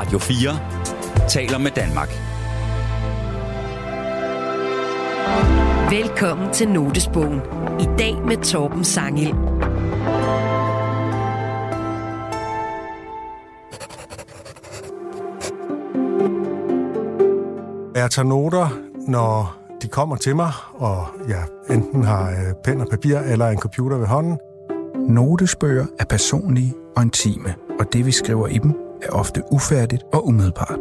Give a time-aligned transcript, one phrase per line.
[0.00, 2.08] Radio 4 taler med Danmark.
[5.90, 7.40] Velkommen til Notesbogen.
[7.80, 9.26] I dag med Torben Sangel.
[17.94, 18.68] Jeg tager noter,
[19.08, 23.96] når de kommer til mig, og jeg enten har pen og papir eller en computer
[23.96, 24.38] ved hånden.
[25.08, 30.26] Notesbøger er personlige og intime, og det vi skriver i dem er ofte ufærdigt og
[30.26, 30.78] umiddelbart.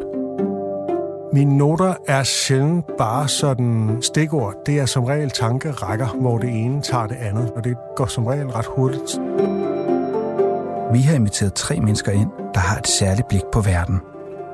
[1.33, 4.53] Mine noter er sjældent bare sådan stikord.
[4.65, 8.27] Det er som regel tankerækker, hvor det ene tager det andet, og det går som
[8.27, 9.19] regel ret hurtigt.
[10.93, 13.99] Vi har inviteret tre mennesker ind, der har et særligt blik på verden.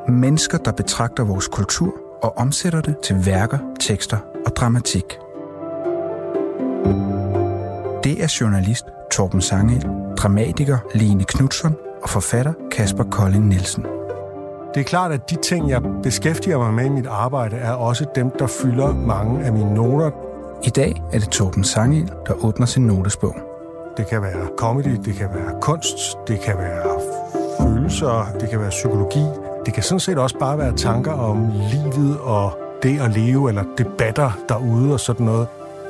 [0.07, 1.93] Mennesker, der betragter vores kultur
[2.23, 5.17] og omsætter det til værker, tekster og dramatik.
[8.03, 9.85] Det er journalist Torben Sangel,
[10.17, 13.85] dramatiker Line Knudsen og forfatter Kasper Kolding Nielsen.
[14.73, 18.05] Det er klart, at de ting, jeg beskæftiger mig med i mit arbejde, er også
[18.15, 20.11] dem, der fylder mange af mine noter.
[20.63, 23.35] I dag er det Torben Sangel, der åbner sin notesbog.
[23.97, 26.99] Det kan være comedy, det kan være kunst, det kan være
[27.61, 29.25] følelser, det kan være psykologi.
[29.65, 32.51] Det kan sådan set også bare være tanker om livet og
[32.83, 35.47] det at leve, eller debatter derude og sådan noget.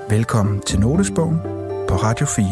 [0.09, 1.41] Velkommen til Notesbogen
[1.87, 2.45] på Radio 4.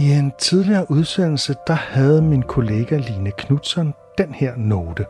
[0.00, 5.06] I en tidligere udsendelse, der havde min kollega Line Knudsen den her note.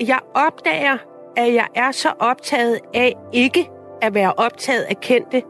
[0.00, 0.96] Jeg opdager,
[1.36, 3.70] at jeg er så optaget af ikke
[4.02, 5.42] at være optaget af kendte,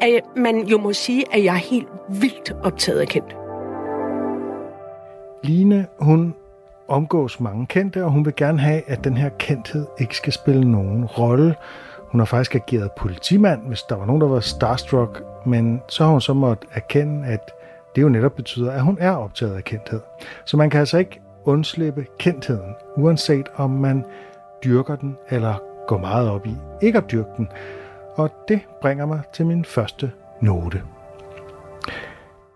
[0.00, 3.34] at man jo må sige, at jeg er helt vildt optaget af kendte.
[5.44, 6.34] Line, hun
[6.88, 10.70] omgås mange kendte, og hun vil gerne have, at den her kendthed ikke skal spille
[10.70, 11.54] nogen rolle.
[11.98, 16.10] Hun har faktisk ageret politimand, hvis der var nogen, der var starstruck, men så har
[16.10, 17.50] hun så måttet erkende, at
[17.98, 20.00] det jo netop betyder, at hun er optaget af kendthed.
[20.44, 24.04] Så man kan altså ikke undslippe kendtheden, uanset om man
[24.64, 25.54] dyrker den eller
[25.88, 27.48] går meget op i ikke at dyrke den.
[28.14, 30.82] Og det bringer mig til min første note.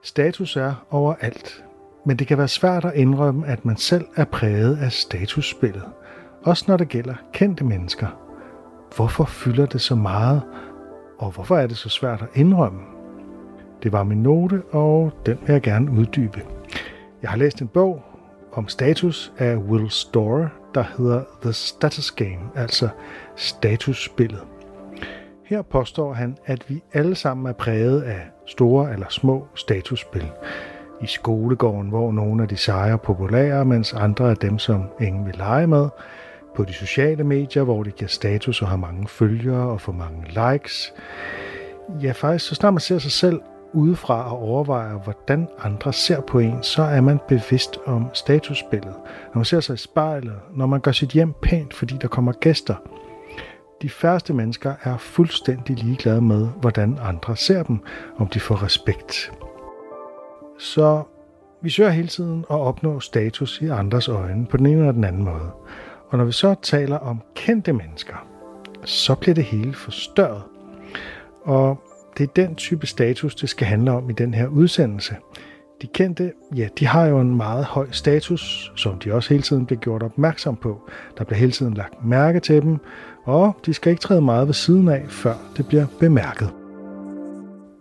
[0.02, 1.64] Status er overalt,
[2.06, 5.84] men det kan være svært at indrømme, at man selv er præget af statusspillet.
[6.44, 8.06] Også når det gælder kendte mennesker.
[8.96, 10.42] Hvorfor fylder det så meget,
[11.18, 12.91] og hvorfor er det så svært at indrømme?
[13.82, 16.42] Det var min note, og den vil jeg gerne uddybe.
[17.22, 18.02] Jeg har læst en bog
[18.52, 22.88] om status af Will Storr, der hedder The Status Game, altså
[23.36, 24.40] statusspillet.
[25.44, 30.30] Her påstår han, at vi alle sammen er præget af store eller små statusspil.
[31.02, 35.26] I skolegården, hvor nogle af de seje er populære, mens andre er dem, som ingen
[35.26, 35.88] vil lege med.
[36.56, 40.26] På de sociale medier, hvor de giver status og har mange følgere og får mange
[40.28, 40.94] likes.
[42.02, 43.40] Ja, faktisk, så snart man ser sig selv
[43.72, 48.94] udefra og overvejer, hvordan andre ser på en, så er man bevidst om statusspillet.
[49.04, 52.32] Når man ser sig i spejlet, når man gør sit hjem pænt, fordi der kommer
[52.32, 52.74] gæster.
[53.82, 57.78] De færreste mennesker er fuldstændig ligeglade med, hvordan andre ser dem,
[58.18, 59.32] om de får respekt.
[60.58, 61.02] Så
[61.62, 65.04] vi søger hele tiden at opnå status i andres øjne på den ene eller den
[65.04, 65.50] anden måde.
[66.08, 68.26] Og når vi så taler om kendte mennesker,
[68.84, 70.42] så bliver det hele forstørret.
[71.44, 71.82] Og
[72.18, 75.16] det er den type status, det skal handle om i den her udsendelse.
[75.82, 79.66] De kendte, ja, de har jo en meget høj status, som de også hele tiden
[79.66, 80.90] bliver gjort opmærksom på.
[81.18, 82.78] Der bliver hele tiden lagt mærke til dem,
[83.24, 86.50] og de skal ikke træde meget ved siden af, før det bliver bemærket.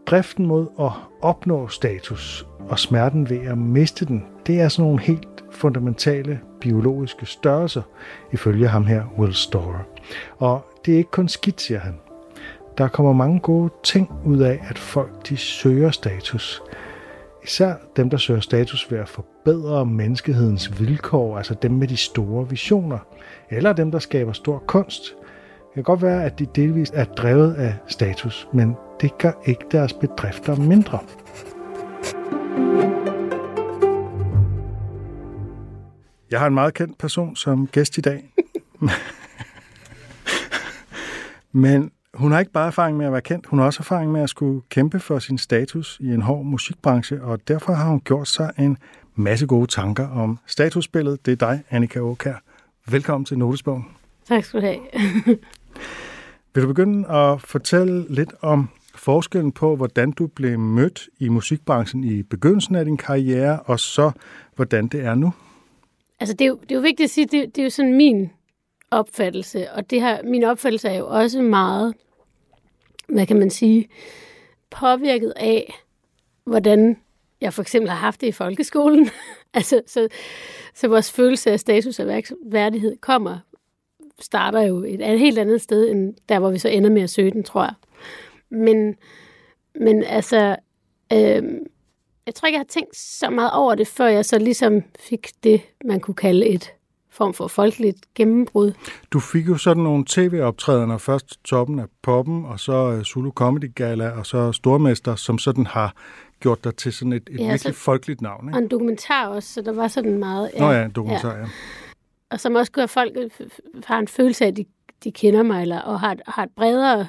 [0.08, 5.02] Driften mod at opnå status og smerten ved at miste den, det er sådan nogle
[5.02, 7.82] helt fundamentale biologiske størrelser,
[8.34, 9.88] ifølge ham her, Will Storer.
[10.38, 11.94] Og det er ikke kun skidt, siger han.
[12.78, 16.62] Der kommer mange gode ting ud af, at folk de søger status.
[17.44, 22.50] Især dem, der søger status ved at forbedre menneskehedens vilkår, altså dem med de store
[22.50, 23.00] visioner,
[23.50, 25.16] eller dem, der skaber stor kunst.
[25.64, 29.66] Det kan godt være, at de delvis er drevet af status, men det gør ikke
[29.72, 31.00] deres bedrifter mindre.
[36.32, 38.34] Jeg har en meget kendt person som gæst i dag.
[41.52, 44.22] Men hun har ikke bare erfaring med at være kendt, hun har også erfaring med
[44.22, 48.28] at skulle kæmpe for sin status i en hård musikbranche, og derfor har hun gjort
[48.28, 48.78] sig en
[49.16, 51.26] masse gode tanker om statusspillet.
[51.26, 52.34] Det er dig, Annika Åkær.
[52.90, 53.86] Velkommen til Notesbogen.
[54.26, 54.80] Tak skal du have.
[56.54, 62.04] Vil du begynde at fortælle lidt om forskellen på, hvordan du blev mødt i musikbranchen
[62.04, 64.12] i begyndelsen af din karriere, og så
[64.56, 65.34] hvordan det er nu?
[66.20, 67.98] Altså, det er jo, det er jo vigtigt at sige, det, det er jo sådan
[67.98, 68.30] min
[68.92, 71.96] opfattelse, og det her, min opfattelse er jo også meget,
[73.10, 73.90] hvad kan man sige,
[74.70, 75.74] påvirket af,
[76.44, 76.98] hvordan
[77.42, 79.10] jeg for eksempel har haft det i folkeskolen.
[79.54, 80.08] altså, så,
[80.76, 83.40] så vores følelse af status og værdighed kommer,
[84.20, 87.10] starter jo et, et helt andet sted, end der, hvor vi så ender med at
[87.10, 87.74] søge den, tror jeg.
[88.50, 88.96] Men,
[89.76, 90.56] men altså,
[91.14, 91.44] øh,
[92.26, 95.44] jeg tror ikke, jeg har tænkt så meget over det, før jeg så ligesom fik
[95.44, 96.74] det, man kunne kalde et
[97.12, 98.72] form for folkeligt gennembrud.
[99.12, 103.76] Du fik jo sådan nogle tv-optrædener, først toppen af poppen, og så øh, Zulu Comedy
[103.76, 105.94] Gala, og så Stormester, som sådan har
[106.40, 108.48] gjort dig til sådan et, et ja, virkelig så, folkeligt navn.
[108.48, 108.58] Ikke?
[108.58, 110.52] Og en dokumentar også, så der var sådan meget...
[110.54, 111.40] Ja, Nå ja, en dokumentar, ja.
[111.40, 111.46] ja.
[112.30, 113.30] Og som også gør, at folk øh,
[113.86, 114.66] har en følelse af, at de,
[115.04, 117.08] de kender mig, eller, og har, har et bredere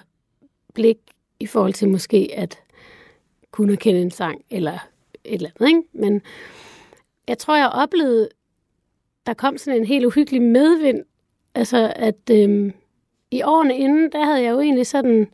[0.74, 0.96] blik
[1.40, 2.58] i forhold til måske at
[3.50, 4.78] kunne kende en sang, eller
[5.24, 5.68] et eller andet.
[5.68, 5.82] Ikke?
[5.92, 6.22] Men
[7.28, 8.28] jeg tror, jeg oplevede,
[9.26, 11.04] der kom sådan en helt uhyggelig medvind.
[11.54, 12.72] Altså, at øhm,
[13.30, 15.28] i årene inden, der havde jeg jo egentlig sådan...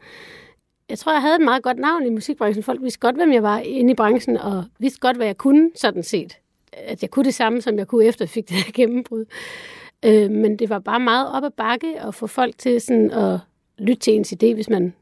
[0.88, 2.62] Jeg tror, jeg havde et meget godt navn i musikbranchen.
[2.62, 5.70] Folk vidste godt, hvem jeg var inde i branchen, og vidste godt, hvad jeg kunne,
[5.74, 6.38] sådan set.
[6.72, 9.24] At jeg kunne det samme, som jeg kunne efter, jeg fik det her gennembrud.
[10.04, 13.38] Øh, men det var bare meget op ad bakke at få folk til sådan at
[13.78, 14.94] lytte til ens idé, hvis man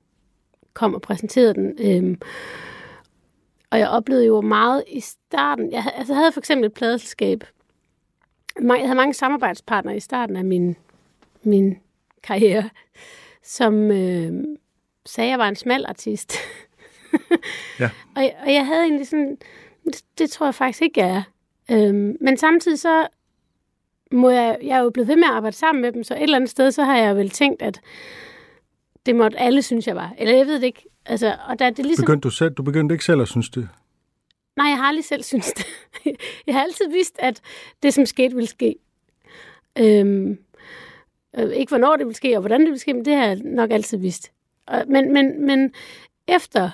[0.74, 1.74] kom og præsenterede den.
[1.78, 2.16] Øh,
[3.70, 5.72] og jeg oplevede jo meget i starten.
[5.72, 7.44] Jeg altså, jeg havde for eksempel et pladeselskab.
[8.62, 10.76] Jeg havde mange samarbejdspartnere i starten af min,
[11.42, 11.78] min
[12.22, 12.70] karriere,
[13.42, 14.44] som øh,
[15.06, 16.32] sagde, at jeg var en smal artist.
[17.80, 17.90] ja.
[18.16, 19.36] og, jeg, og jeg havde egentlig sådan,
[19.84, 21.22] det, det tror jeg faktisk ikke, jeg er.
[21.70, 23.06] Øhm, men samtidig så
[24.12, 26.22] må jeg, jeg er jo blevet ved med at arbejde sammen med dem, så et
[26.22, 27.80] eller andet sted, så har jeg vel tænkt, at
[29.06, 30.14] det måtte alle synes, jeg var.
[30.18, 30.84] Eller jeg ved det ikke.
[31.06, 32.04] Altså, og der, det ligesom...
[32.04, 33.68] Begyndte du, selv, du begyndte ikke selv at synes det?
[34.56, 35.66] Nej, jeg har aldrig selv synes det.
[36.46, 37.40] jeg har altid vidst, at
[37.82, 38.76] det, som skete, ville ske.
[39.78, 40.38] Øhm,
[41.38, 43.36] øh, ikke hvornår det ville ske, og hvordan det ville ske, men det har jeg
[43.36, 44.32] nok altid vidst.
[44.66, 45.74] Og, men, men, men
[46.28, 46.70] efter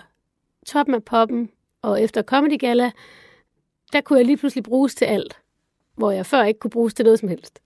[0.67, 1.51] toppen af poppen,
[1.83, 2.91] og efter Comedy Gala,
[3.93, 5.39] der kunne jeg lige pludselig bruges til alt,
[5.95, 7.61] hvor jeg før ikke kunne bruges til noget som helst.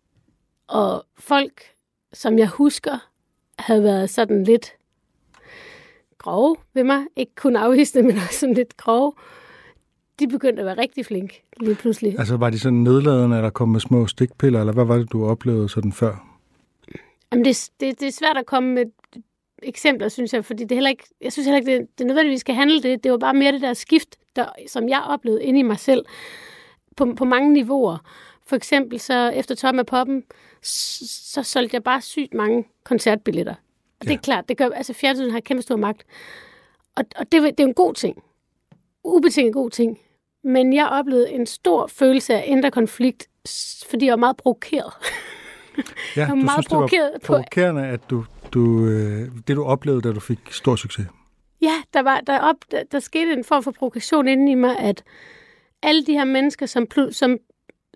[0.67, 1.75] Og folk,
[2.13, 3.09] som jeg husker,
[3.59, 4.73] havde været sådan lidt
[6.19, 9.13] grove ved mig, ikke kun afviste, men også sådan lidt grove,
[10.19, 12.19] de begyndte at være rigtig flink lige pludselig.
[12.19, 15.27] Altså var de sådan nedladende, eller kom med små stikpiller, eller hvad var det, du
[15.27, 16.37] oplevede sådan før?
[17.33, 18.85] Jamen det, det, det er svært at komme med
[19.63, 22.55] eksempler, synes jeg, fordi det heller ikke, jeg synes heller ikke, det, det nødvendigvis skal
[22.55, 23.05] handle det.
[23.05, 26.05] Det var bare mere det der skift, der, som jeg oplevede inde i mig selv,
[26.97, 27.99] på, på mange niveauer.
[28.47, 30.23] For eksempel så efter Tom af Poppen,
[30.63, 33.55] så, så solgte jeg bare sygt mange koncertbilletter.
[34.01, 34.09] Og ja.
[34.09, 36.05] det er klart, det gør, altså fjernsynet har kæmpe stor magt.
[36.97, 38.23] Og, og det, det er en god ting.
[39.05, 39.99] Ubetinget god ting.
[40.47, 43.29] Men jeg oplevede en stor følelse af indre konflikt,
[43.91, 44.93] fordi jeg var meget provokeret.
[45.77, 45.83] Ja,
[46.17, 49.65] jeg var du meget synes, provokeret det var provokerende, at du, du, øh, det du
[49.65, 51.07] oplevede, da du fik stor succes.
[51.63, 54.79] Ja, der, var, der, op, der, der skete en form for provokation inden i mig,
[54.79, 55.05] at
[55.83, 57.39] alle de her mennesker, som, som,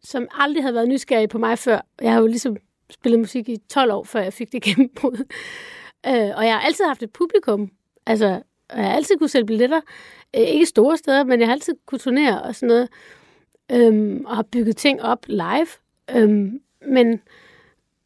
[0.03, 2.57] som aldrig havde været nysgerrige på mig før, jeg har jo ligesom
[2.91, 5.25] spillet musik i 12 år, før jeg fik det gennembrud,
[6.07, 7.71] Øh, og jeg har altid haft et publikum.
[8.07, 8.27] Altså,
[8.77, 9.81] jeg har altid kunne sælge billetter.
[10.37, 12.89] Øh, ikke store steder, men jeg har altid kunne turnere og sådan noget.
[13.73, 15.67] Øhm, og har bygget ting op live.
[16.11, 17.21] Øhm, men,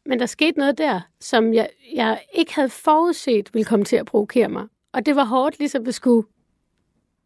[0.05, 4.05] men der skete noget der, som jeg, jeg ikke havde forudset ville komme til at
[4.05, 4.67] provokere mig.
[4.93, 6.27] Og det var hårdt, ligesom at skulle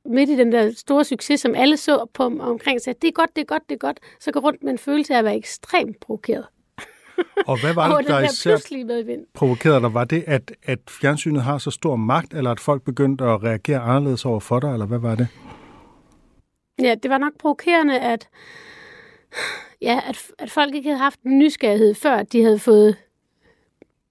[0.05, 3.35] midt i den der store succes, som alle så på omkring sig, det er godt,
[3.35, 5.35] det er godt, det er godt, så går rundt med en følelse af at være
[5.35, 6.45] ekstremt provokeret.
[7.47, 8.57] Og hvad var det, der især
[9.33, 9.93] provokerede dig?
[9.93, 13.79] Var det, at, at fjernsynet har så stor magt, eller at folk begyndte at reagere
[13.79, 15.27] anderledes over for dig, eller hvad var det?
[16.81, 18.29] Ja, det var nok provokerende, at,
[19.81, 22.95] ja, at, at folk ikke havde haft en nysgerrighed, før de havde fået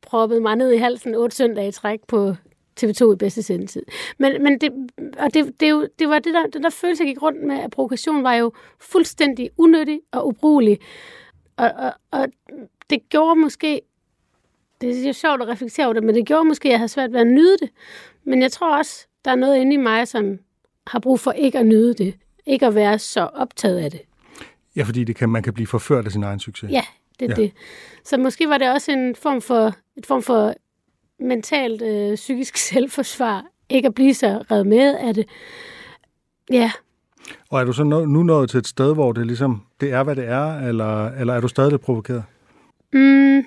[0.02, 2.34] proppet mig ned i halsen otte søndage i træk på
[2.80, 3.82] TV2 i bedste sendetid.
[4.18, 4.72] Men, men det,
[5.18, 7.58] og det, det, jo, det var det der, den der følelse, jeg gik rundt med,
[7.58, 10.78] at provokation var jo fuldstændig unødig og ubrugelig.
[11.58, 12.28] Og, og, og
[12.90, 13.80] det gjorde måske,
[14.80, 16.88] det er jo sjovt at reflektere over det, men det gjorde måske, at jeg havde
[16.88, 17.70] svært ved at nyde det.
[18.24, 20.38] Men jeg tror også, der er noget inde i mig, som
[20.86, 22.14] har brug for ikke at nyde det.
[22.46, 24.00] Ikke at være så optaget af det.
[24.76, 26.70] Ja, fordi det kan, man kan blive forført af sin egen succes.
[26.70, 26.84] Ja,
[27.20, 27.42] det er ja.
[27.42, 27.52] det.
[28.04, 30.54] Så måske var det også en form for, et form for
[31.20, 33.44] mentalt øh, psykisk selvforsvar.
[33.68, 35.28] Ikke at blive så reddet med af det.
[36.52, 36.70] Ja.
[37.50, 40.16] Og er du så nu nået til et sted, hvor det ligesom, det er, hvad
[40.16, 42.24] det er, eller, eller er du stadig lidt provokeret?
[42.92, 43.44] Mm,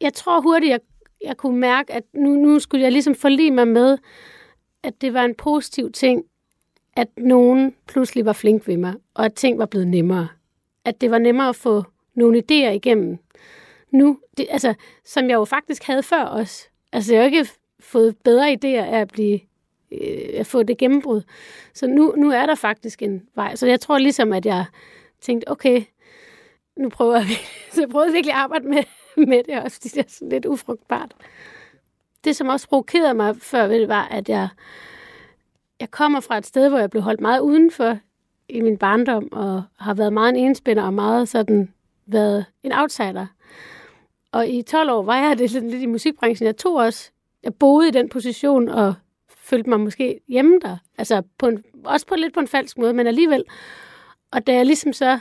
[0.00, 0.80] jeg tror hurtigt, jeg,
[1.24, 3.98] jeg kunne mærke, at nu, nu skulle jeg ligesom forlige mig med,
[4.82, 6.24] at det var en positiv ting,
[6.96, 10.28] at nogen pludselig var flink ved mig, og at ting var blevet nemmere.
[10.84, 11.84] At det var nemmere at få
[12.14, 13.18] nogle idéer igennem.
[13.92, 16.68] Nu, det, altså, som jeg jo faktisk havde før også.
[16.92, 17.46] Altså, jeg har ikke
[17.80, 19.40] fået bedre idéer af at blive
[19.92, 21.22] øh, at få det gennembrud.
[21.74, 23.56] Så nu, nu er der faktisk en vej.
[23.56, 24.64] Så jeg tror ligesom, at jeg
[25.20, 25.82] tænkte, okay,
[26.76, 27.34] nu prøver vi.
[27.72, 28.82] Så jeg prøvede virkelig at arbejde med,
[29.26, 31.14] med det også, fordi det er sådan lidt ufrugtbart.
[32.24, 34.48] Det, som også provokerede mig før, det var, at jeg,
[35.80, 37.98] jeg kommer fra et sted, hvor jeg blev holdt meget udenfor
[38.48, 41.72] i min barndom, og har været meget en enspænder, og meget sådan
[42.06, 43.26] været en outsider.
[44.32, 46.46] Og i 12 år var jeg det lidt, lidt i musikbranchen.
[46.46, 47.10] Jeg tog også,
[47.42, 48.94] jeg boede i den position, og
[49.50, 50.76] følte mig måske hjemme der.
[50.98, 53.44] Altså på en, også på lidt på en falsk måde, men alligevel.
[54.30, 55.18] Og da jeg ligesom så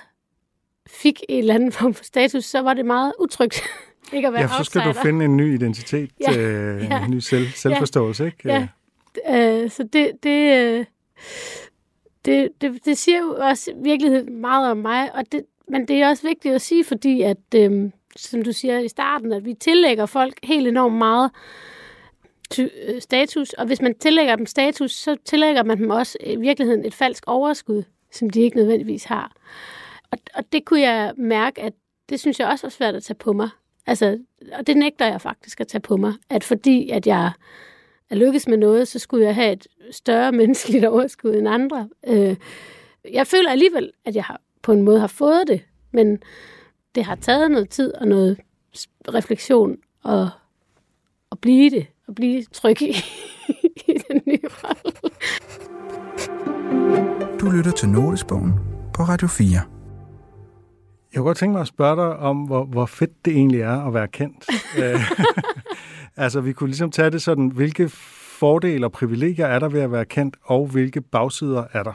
[0.87, 3.61] fik en eller anden form for status, så var det meget utrygt.
[4.13, 7.05] ikke at være Ja, så skal du finde en ny identitet, Ja, ja, øh, ja.
[7.05, 8.37] en ny selv, selvforståelse, ikke?
[8.45, 8.67] Ja.
[9.29, 10.85] Øh, så det, det, øh,
[12.25, 16.09] det, det, det siger jo også virkeligheden meget om mig, og det, men det er
[16.09, 20.05] også vigtigt at sige, fordi at, øh, som du siger i starten, at vi tillægger
[20.05, 21.78] folk helt enormt meget øh,
[22.59, 26.35] Øh, status, og hvis man tillægger dem status, så tillægger man dem også øh, i
[26.35, 29.35] virkeligheden et falsk overskud, som de ikke nødvendigvis har.
[30.11, 31.73] Og, og det kunne jeg mærke, at
[32.09, 33.49] det synes jeg også var svært at tage på mig.
[33.85, 34.19] Altså,
[34.53, 37.31] og det nægter jeg faktisk at tage på mig, at fordi at jeg
[38.09, 41.89] er lykkes med noget, så skulle jeg have et større menneskeligt overskud end andre.
[42.07, 42.35] Øh,
[43.11, 46.23] jeg føler alligevel, at jeg har, på en måde har fået det, men
[46.95, 48.39] det har taget noget tid og noget
[49.07, 50.29] refleksion og
[51.31, 52.89] at blive det, og blive tryg i,
[53.91, 54.93] i den nye rolle.
[57.39, 58.53] Du lytter til Notesbogen
[58.93, 59.47] på Radio 4.
[59.57, 59.61] Jeg
[61.15, 63.93] kunne godt tænke mig at spørge dig om, hvor, hvor fedt det egentlig er at
[63.93, 64.45] være kendt.
[64.79, 65.11] Øh,
[66.17, 67.89] altså, vi kunne ligesom tage det sådan, hvilke
[68.39, 71.93] fordele og privilegier er der ved at være kendt, og hvilke bagsider er der?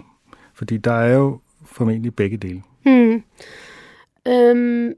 [0.54, 2.62] Fordi der er jo formentlig begge dele.
[2.82, 3.22] Hmm.
[4.28, 4.92] Øhm,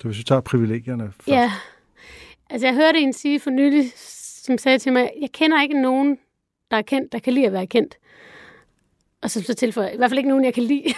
[0.00, 1.28] Så hvis vi tager privilegierne først.
[1.28, 1.52] ja,
[2.50, 3.92] altså jeg hørte en sige for nylig,
[4.44, 6.18] som sagde til mig, jeg kender ikke nogen,
[6.70, 7.98] der er kendt, der kan lide at være kendt.
[9.22, 10.84] Og så, så tilføjer i hvert fald ikke nogen, jeg kan lide.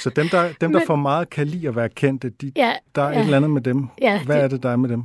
[0.00, 2.72] Så dem, der, dem, der Men- for meget kan lide at være kendte, de, ja,
[2.94, 3.18] der er ja.
[3.18, 3.86] et eller andet med dem.
[4.00, 5.02] Ja, Hvad det- er det, der er med dem?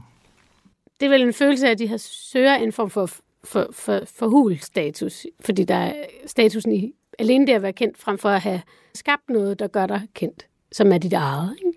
[0.99, 3.09] det er vel en følelse af, at de har søger en form for,
[3.43, 5.93] for, for, for hul status, fordi der er
[6.25, 8.61] statusen i alene det at være kendt, frem for at have
[8.95, 11.55] skabt noget, der gør dig kendt, som er dit eget.
[11.65, 11.76] Ikke?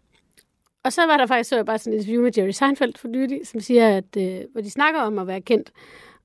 [0.85, 3.09] Og så var der faktisk så jeg bare sådan et interview med Jerry Seinfeld for
[3.09, 5.73] nylig, som siger, at øh, hvor de snakker om at være kendt,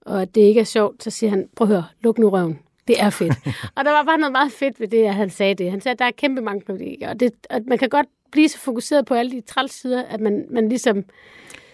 [0.02, 2.60] og at det ikke er sjovt, så siger han, prøv at høre, luk nu røven.
[2.88, 3.34] Det er fedt.
[3.76, 5.72] og der var bare noget meget fedt ved det, at han sagde det.
[5.72, 8.50] Han sagde, at der er kæmpe mange privilegier, og det, at man kan godt blive
[8.50, 11.04] så fokuseret på alle de træls sider, at man, man ligesom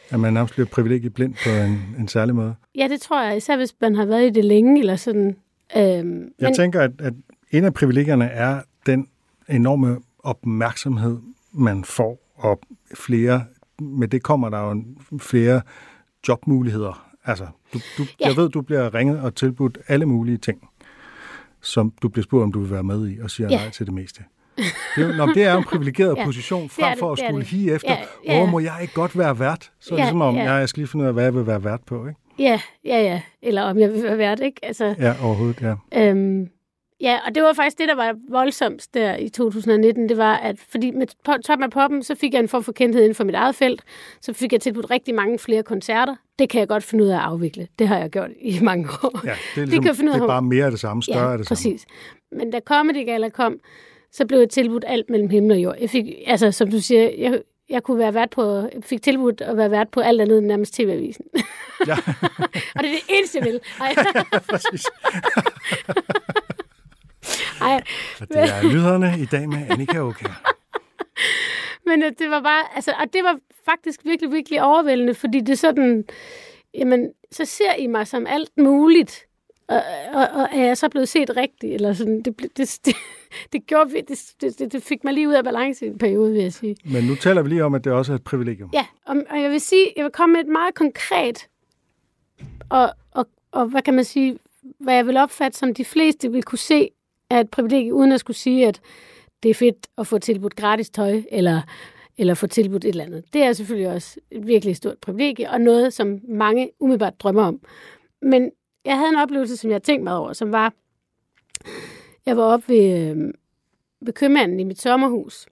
[0.09, 2.55] At man nærmest bliver privilegieblind på en, en særlig måde.
[2.75, 5.35] Ja, det tror jeg, især hvis man har været i det længe, eller sådan.
[5.77, 7.13] Øhm, Jeg men, tænker, at, at
[7.51, 9.07] en af privilegierne er den
[9.49, 11.17] enorme opmærksomhed,
[11.51, 12.59] man får, og
[12.95, 13.43] flere,
[13.79, 14.83] med det kommer der jo
[15.19, 15.61] flere
[16.27, 17.07] jobmuligheder.
[17.25, 18.27] Altså, du, du, Ja.
[18.27, 20.69] jeg ved, du bliver ringet og tilbudt alle mulige ting,
[21.61, 23.55] som du bliver spurgt, om du vil være med i, og siger Ja.
[23.57, 24.23] nej til det meste.
[24.95, 27.25] Det er, nå, det er en privilegeret Ja, position, det frem det, for at det
[27.25, 27.47] skulle det.
[27.47, 28.51] hige efter, Ja, ja, hvor ja.
[28.51, 29.71] må jeg ikke godt være vært?
[29.79, 31.35] Så er det Ja, ligesom om, ja, jeg skal lige finde ud af, hvad jeg
[31.35, 32.19] vil være vært på, ikke?
[32.39, 33.21] ja, ja, ja.
[33.41, 34.65] Eller om jeg vil være vært, ikke?
[34.65, 35.75] Altså, Ja, overhovedet, ja.
[36.09, 36.47] øhm,
[37.01, 40.09] ja, og det var faktisk det, der var voldsomst der i 2019.
[40.09, 41.07] Det var, at fordi med
[41.45, 43.81] toppen af poppen, så fik jeg en form for kendthed inden for mit eget felt.
[44.21, 46.15] Så fik jeg tilbudt rigtig mange flere koncerter.
[46.39, 47.67] Det kan jeg godt finde ud af at afvikle.
[47.79, 49.21] Det har jeg gjort i mange år.
[49.25, 50.71] ja det, er kan ligesom, jeg finde ud det af, er hvor- bare mere af
[50.71, 51.55] det samme, større ja, af det samme.
[51.55, 51.85] præcis.
[52.31, 53.59] Men da Comedy Gala kom,
[54.11, 55.75] så blev jeg tilbudt alt mellem himmel og jord.
[55.81, 59.41] Jeg fik, altså som du siger, jeg, jeg kunne være vært på, jeg fik tilbudt
[59.41, 61.25] at være vært på alt andet end nærmest TV-avisen.
[61.87, 61.93] Ja,
[62.75, 63.59] og det er det eneste, jeg vil.
[67.61, 67.83] Ej,
[68.17, 68.35] præcis.
[68.35, 70.55] ej, Og det er nyhederne i dag med Annika Aukær.
[71.87, 75.49] men øh, det var bare, altså, og det var faktisk virkelig, virkelig overvældende, fordi det
[75.49, 76.05] er sådan,
[76.73, 79.25] jamen, så ser I mig som alt muligt,
[79.67, 79.81] og,
[80.13, 82.95] og, og er jeg så blevet set rigtigt, eller sådan, det, det, det,
[83.53, 83.89] det, gjorde,
[84.41, 86.75] det, det, det fik mig lige ud af balance i en periode, vil jeg sige.
[86.85, 88.69] Men nu taler vi lige om, at det også er et privilegium.
[88.73, 91.47] Ja, og, og jeg vil sige, jeg vil komme med et meget konkret,
[92.69, 94.37] og, og, og hvad kan man sige,
[94.79, 96.89] hvad jeg vil opfatte, som de fleste vil kunne se,
[97.31, 98.81] er et privilegie, uden at skulle sige, at
[99.43, 101.61] det er fedt at få tilbudt gratis tøj, eller,
[102.17, 103.23] eller få tilbudt et eller andet.
[103.33, 107.59] Det er selvfølgelig også et virkelig stort privilegie, og noget, som mange umiddelbart drømmer om.
[108.21, 108.51] Men
[108.85, 110.73] jeg havde en oplevelse, som jeg tænkte meget over, som var,
[112.25, 113.33] jeg var oppe ved, øh,
[114.01, 115.47] ved købmanden i mit sommerhus,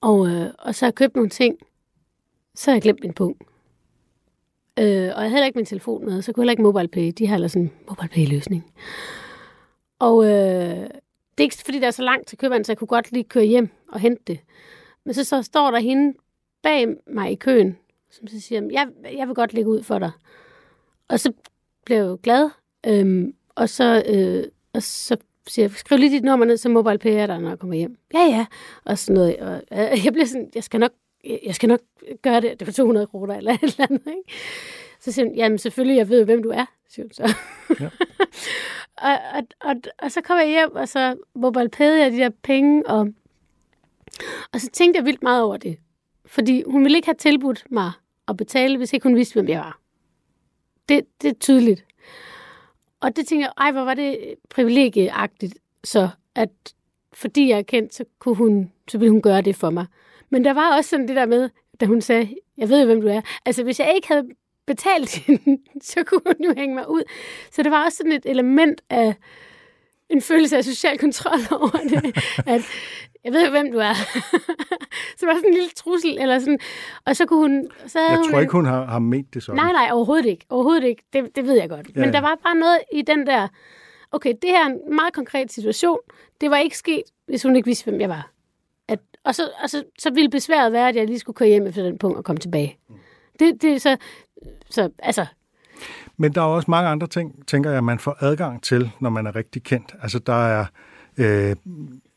[0.00, 1.58] og, øh, og så har jeg købt nogle ting,
[2.54, 3.36] så har jeg glemt min pung.
[4.78, 7.12] Øh, og jeg havde heller ikke min telefon med, så kunne jeg heller ikke MobilePay.
[7.18, 8.64] De har heller sådan en MobilePay-løsning.
[10.04, 12.88] Og øh, det er ikke fordi, der er så langt til køberen, så jeg kunne
[12.88, 14.38] godt lige køre hjem og hente det.
[15.04, 16.18] Men så, så står der hende
[16.62, 17.78] bag mig i køen,
[18.10, 20.10] som så siger, jeg, jeg vil godt lægge ud for dig.
[21.08, 21.32] Og så
[21.84, 22.50] bliver jeg jo glad.
[22.86, 27.10] Øhm, og så, øh, og så siger jeg, skriv lige dit nummer ned, så mobile
[27.10, 27.96] er der, når jeg kommer hjem.
[28.14, 28.46] Ja, ja.
[28.84, 29.36] Og sådan noget.
[29.36, 30.92] Og, øh, jeg bliver sådan, jeg skal nok,
[31.46, 31.80] jeg skal nok
[32.22, 32.60] gøre det.
[32.60, 34.32] Det var 200 kroner eller et eller andet, ikke?
[35.00, 37.34] Så siger hun, jamen selvfølgelig, jeg ved hvem du er, siger hun så.
[37.80, 37.88] Ja.
[38.96, 42.86] og, og, og, og, så kom jeg hjem, og så mobile jeg de der penge,
[42.86, 43.08] og,
[44.52, 45.78] og så tænkte jeg vildt meget over det.
[46.26, 47.92] Fordi hun ville ikke have tilbudt mig
[48.28, 49.78] at betale, hvis ikke hun vidste, hvem jeg var.
[50.88, 51.84] Det, det er tydeligt.
[53.00, 56.50] Og det tænker jeg, ej, hvor var det privilegieagtigt, så at
[57.12, 59.86] fordi jeg er kendt, så, kunne hun, så ville hun gøre det for mig.
[60.30, 63.00] Men der var også sådan det der med, da hun sagde, jeg ved jo, hvem
[63.00, 63.20] du er.
[63.46, 64.28] Altså, hvis jeg ikke havde
[64.66, 67.02] betalt hende, så kunne hun jo hænge mig ud.
[67.52, 69.14] Så det var også sådan et element af
[70.10, 72.16] en følelse af social kontrol over det.
[72.46, 72.62] at
[73.24, 73.94] jeg ved jo, hvem du er.
[75.18, 76.58] så var sådan en lille trussel, eller sådan.
[77.06, 77.68] Og så kunne hun...
[77.86, 79.56] Så jeg tror hun, ikke, hun har, har ment det sådan.
[79.56, 80.46] Nej, nej, overhovedet ikke.
[80.48, 81.02] Overhovedet ikke.
[81.12, 81.86] Det, det ved jeg godt.
[81.96, 83.48] Ja, Men der var bare noget i den der...
[84.12, 85.98] Okay, det her er en meget konkret situation.
[86.40, 88.30] Det var ikke sket, hvis hun ikke vidste, hvem jeg var.
[88.88, 91.66] At, og så, og så, så ville besværet være, at jeg lige skulle køre hjem
[91.66, 92.78] efter den punkt og komme tilbage.
[93.38, 93.96] Det, det, så,
[94.70, 95.26] så altså,
[96.16, 99.26] men der er også mange andre ting, tænker jeg, man får adgang til, når man
[99.26, 99.94] er rigtig kendt.
[100.02, 100.66] Altså, der er
[101.16, 101.56] øh,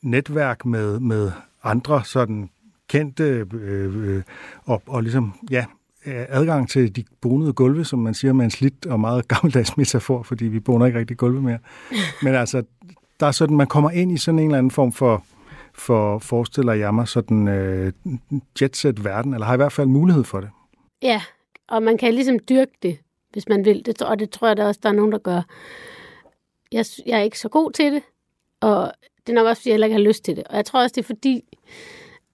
[0.02, 1.32] netværk med, med
[1.64, 2.50] andre sådan
[2.88, 4.24] kendte øh, øh
[4.66, 5.66] og, og ligesom, ja,
[6.06, 10.24] adgang til de bonede gulve, som man siger med en slidt og meget gammeldags metafor,
[10.24, 11.60] fordi vi boner ikke rigtig gulve mere.
[12.22, 12.64] Men altså,
[13.20, 15.24] der er sådan, man kommer ind i sådan en eller anden form for,
[15.74, 17.94] for forestiller jeg mig, sådan øh,
[18.62, 20.50] jetset-verden, eller har i hvert fald mulighed for det.
[21.02, 21.22] Ja,
[21.68, 23.00] og man kan ligesom dyrke det,
[23.32, 23.86] hvis man vil.
[23.86, 25.42] Det, og det tror jeg da også, der er nogen, der gør.
[26.72, 28.04] Jeg, jeg er ikke så god til det,
[28.62, 28.94] og
[29.28, 30.48] det er nok også, fordi jeg heller ikke har lyst til det.
[30.48, 31.44] Og jeg tror også, det er fordi,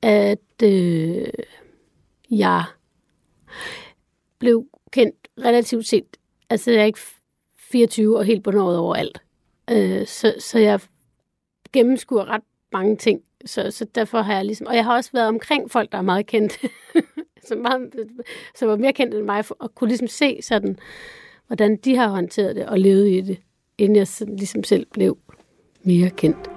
[0.01, 1.27] at øh,
[2.31, 2.63] jeg
[4.39, 6.17] blev kendt relativt set.
[6.49, 6.99] Altså, jeg er ikke
[7.57, 9.21] 24 og helt bundet over alt.
[9.71, 10.79] Øh, så, så jeg
[11.73, 13.21] gennemskuer ret mange ting.
[13.45, 14.67] Så, så derfor har jeg ligesom...
[14.67, 16.69] Og jeg har også været omkring folk, der er meget kendte.
[17.47, 17.93] som, meget,
[18.55, 20.77] som var mere kendt end mig, og kunne ligesom se sådan,
[21.47, 23.37] hvordan de har håndteret det og levet i det,
[23.77, 25.17] inden jeg sådan, ligesom selv blev
[25.83, 26.49] mere kendt.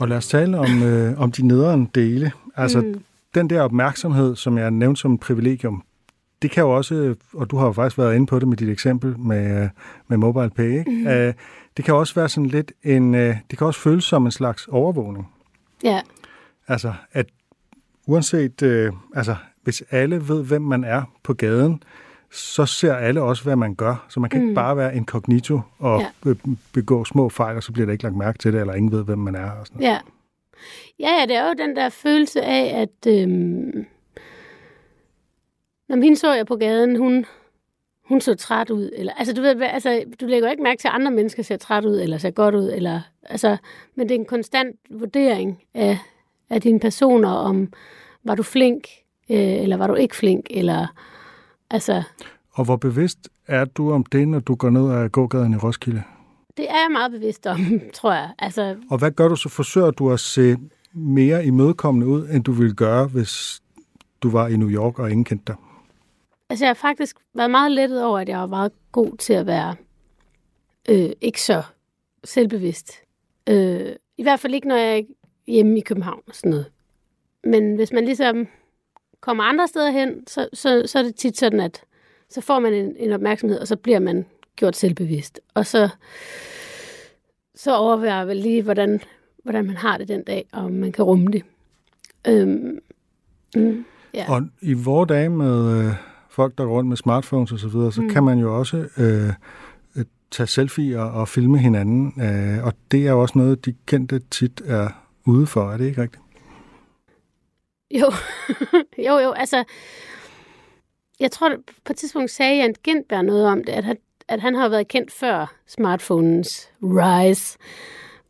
[0.00, 2.32] Og lad os tale om, øh, om de nederen dele.
[2.56, 3.04] Altså, mm.
[3.34, 5.82] den der opmærksomhed, som jeg nævnte som privilegium,
[6.42, 8.68] det kan jo også, og du har jo faktisk været inde på det med dit
[8.68, 9.68] eksempel med,
[10.08, 10.90] med mobile pay, ikke?
[10.90, 11.06] Mm.
[11.06, 11.34] Uh,
[11.76, 14.68] det kan også være sådan lidt en, uh, det kan også føles som en slags
[14.68, 15.33] overvågning.
[15.82, 16.00] Ja.
[16.68, 17.26] Altså, at
[18.06, 21.82] uanset, uh, altså, hvis alle ved, hvem man er på gaden,
[22.30, 24.06] så ser alle også, hvad man gør.
[24.08, 24.46] Så man kan mm.
[24.46, 26.34] ikke bare være inkognito og ja.
[26.72, 29.04] begå små fejl, og så bliver der ikke lagt mærke til det, eller ingen ved,
[29.04, 29.50] hvem man er.
[29.50, 29.98] Og sådan ja.
[30.98, 33.86] ja, ja, det er jo den der følelse af, at øhm,
[35.88, 37.26] når hende så jeg på gaden, hun,
[38.08, 38.90] hun så træt ud.
[38.96, 41.84] Eller, altså, du, ved, altså, du lægger ikke mærke til, at andre mennesker ser træt
[41.84, 42.72] ud, eller ser godt ud.
[42.72, 43.56] Eller, altså,
[43.94, 45.98] men det er en konstant vurdering af,
[46.50, 47.72] af dine personer, om
[48.24, 48.88] var du flink,
[49.30, 50.86] øh, eller var du ikke flink, eller
[51.70, 52.02] altså...
[52.52, 56.02] Og hvor bevidst er du om det, når du går ned ad gågaden i Roskilde?
[56.56, 57.58] Det er jeg meget bevidst om,
[57.94, 58.30] tror jeg.
[58.38, 58.76] Altså...
[58.90, 59.48] Og hvad gør du så?
[59.48, 60.56] Forsøger du at se
[60.92, 63.62] mere imødekommende ud, end du ville gøre, hvis
[64.22, 65.56] du var i New York og ingen kendte dig?
[66.50, 69.46] Altså, jeg har faktisk været meget lettet over, at jeg var meget god til at
[69.46, 69.74] være
[70.88, 71.62] øh, ikke så
[72.24, 72.92] selvbevidst.
[73.48, 75.02] Øh, I hvert fald ikke, når jeg er
[75.46, 76.66] hjemme i København og sådan noget.
[77.44, 78.48] Men hvis man ligesom
[79.20, 81.84] kommer andre steder hen, så, så, så er det tit sådan, at
[82.28, 84.26] så får man en, en opmærksomhed, og så bliver man
[84.56, 85.40] gjort selvbevidst.
[85.54, 85.88] Og så,
[87.54, 89.00] så overvejer jeg vel lige, hvordan,
[89.42, 91.42] hvordan man har det den dag, og om man kan rumme det.
[92.28, 92.78] Øhm,
[93.56, 94.32] mm, ja.
[94.32, 95.78] Og i vores dage med...
[95.78, 95.94] Øh,
[96.34, 98.08] Folk, der går rundt med smartphones osv., så, videre, så mm.
[98.08, 99.32] kan man jo også øh,
[99.96, 104.18] øh, tage selfies og, filme hinanden, øh, og det er jo også noget, de kendte
[104.30, 104.88] tit er
[105.26, 105.72] ude for.
[105.72, 106.22] Er det ikke rigtigt?
[107.90, 108.12] Jo,
[109.08, 109.64] jo, jo, altså,
[111.20, 111.50] jeg tror,
[111.84, 113.96] på et tidspunkt sagde Jan Gindberg noget om det, at han,
[114.28, 117.58] at han har været kendt før smartphones rise.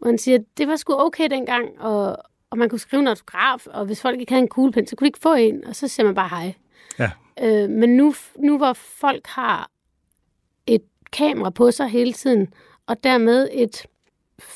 [0.00, 2.16] Og han siger, at det var sgu okay dengang, og,
[2.50, 5.04] og man kunne skrive en autograf, og hvis folk ikke havde en kuglepen, så kunne
[5.04, 6.54] de ikke få en, og så siger man bare hej.
[6.98, 7.10] Ja.
[7.42, 9.70] Øh, men nu, nu hvor folk har
[10.66, 10.82] et
[11.12, 12.54] kamera på sig hele tiden,
[12.86, 13.86] og dermed et,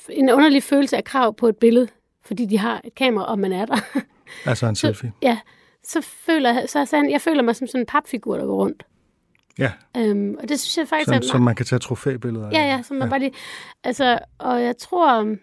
[0.09, 1.89] en underlig følelse af krav på et billede,
[2.25, 3.77] fordi de har et kamera, og man er der.
[4.45, 5.11] Altså en selfie?
[5.11, 5.39] Så, ja,
[5.85, 8.87] så føler jeg, så, så jeg føler mig som sådan en papfigur, der går rundt.
[9.59, 9.73] Ja.
[9.97, 11.09] Øhm, og det synes jeg faktisk...
[11.09, 12.53] Som, er, som man kan tage trofæbilleder af.
[12.53, 13.11] Ja, ja, som man ja.
[13.11, 13.33] bare lige...
[13.85, 15.37] Altså, og jeg tror,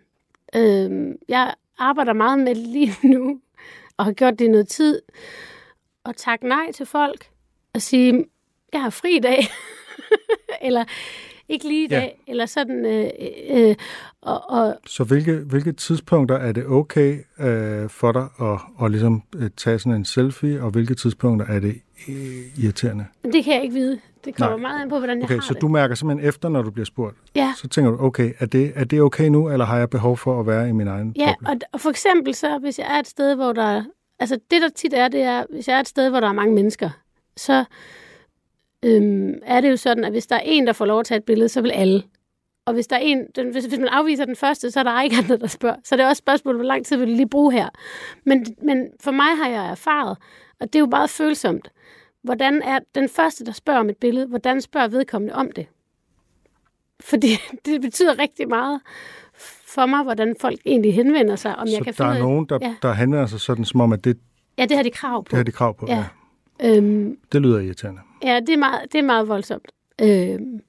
[0.55, 3.39] øhm, jeg arbejder meget med lige nu,
[3.97, 5.01] og har gjort det i noget tid,
[6.05, 7.29] at takke nej til folk
[7.73, 8.25] og sige,
[8.73, 9.39] jeg har fri i dag,
[10.67, 10.83] eller
[11.49, 11.95] ikke lige i Ja.
[11.99, 12.85] dag, eller sådan.
[12.85, 13.09] Øh,
[13.49, 13.75] øh,
[14.21, 19.23] og, og Så hvilke, hvilke tidspunkter er det okay øh, for dig at, at ligesom
[19.35, 23.05] øh, tage sådan en selfie, og hvilke tidspunkter er det øh, irriterende?
[23.23, 23.99] det kan jeg ikke vide.
[24.25, 24.61] Det kommer Nej.
[24.61, 25.61] meget an på, hvordan jeg Okay, har så det.
[25.61, 27.15] du mærker simpelthen efter, når du bliver spurgt.
[27.35, 27.53] Ja.
[27.57, 30.39] Så tænker du, okay, er det, er det okay nu, eller har jeg behov for
[30.39, 31.49] at være i min egen Ja, boble?
[31.49, 33.83] og, og for eksempel så, hvis jeg er et sted, hvor der...
[34.19, 36.33] Altså, det der tit er, det er, hvis jeg er et sted, hvor der er
[36.33, 36.89] mange mennesker,
[37.37, 37.65] så
[38.85, 41.17] øhm, er det jo sådan, at hvis der er en, der får lov at tage
[41.17, 42.03] et billede, så vil alle.
[42.65, 45.01] Og hvis, der er en, den, hvis, hvis man afviser den første, så er der
[45.01, 45.75] ikke andre, der spørger.
[45.83, 47.69] Så det er også et spørgsmål, hvor lang tid vil du lige bruge her.
[48.23, 50.17] Men, men for mig har jeg erfaret,
[50.59, 51.71] og det er jo meget følsomt,
[52.23, 55.67] hvordan er den første, der spørger om et billede, hvordan spørger vedkommende om det?
[56.99, 57.27] Fordi
[57.65, 58.81] det betyder rigtig meget
[59.75, 61.55] for mig, hvordan folk egentlig henvender sig.
[61.55, 62.75] Om så jeg kan der er finde af- nogen, der, Ja.
[62.81, 64.17] der henvender sig sådan, som om, at det,
[64.57, 65.29] Ja, det har de krav på.
[65.29, 65.85] det har de krav på.
[65.89, 66.05] Ja.
[66.63, 68.01] Øhm, Det lyder irriterende.
[68.23, 69.71] ja, det er meget, det er meget voldsomt.
[70.01, 70.59] Øhm,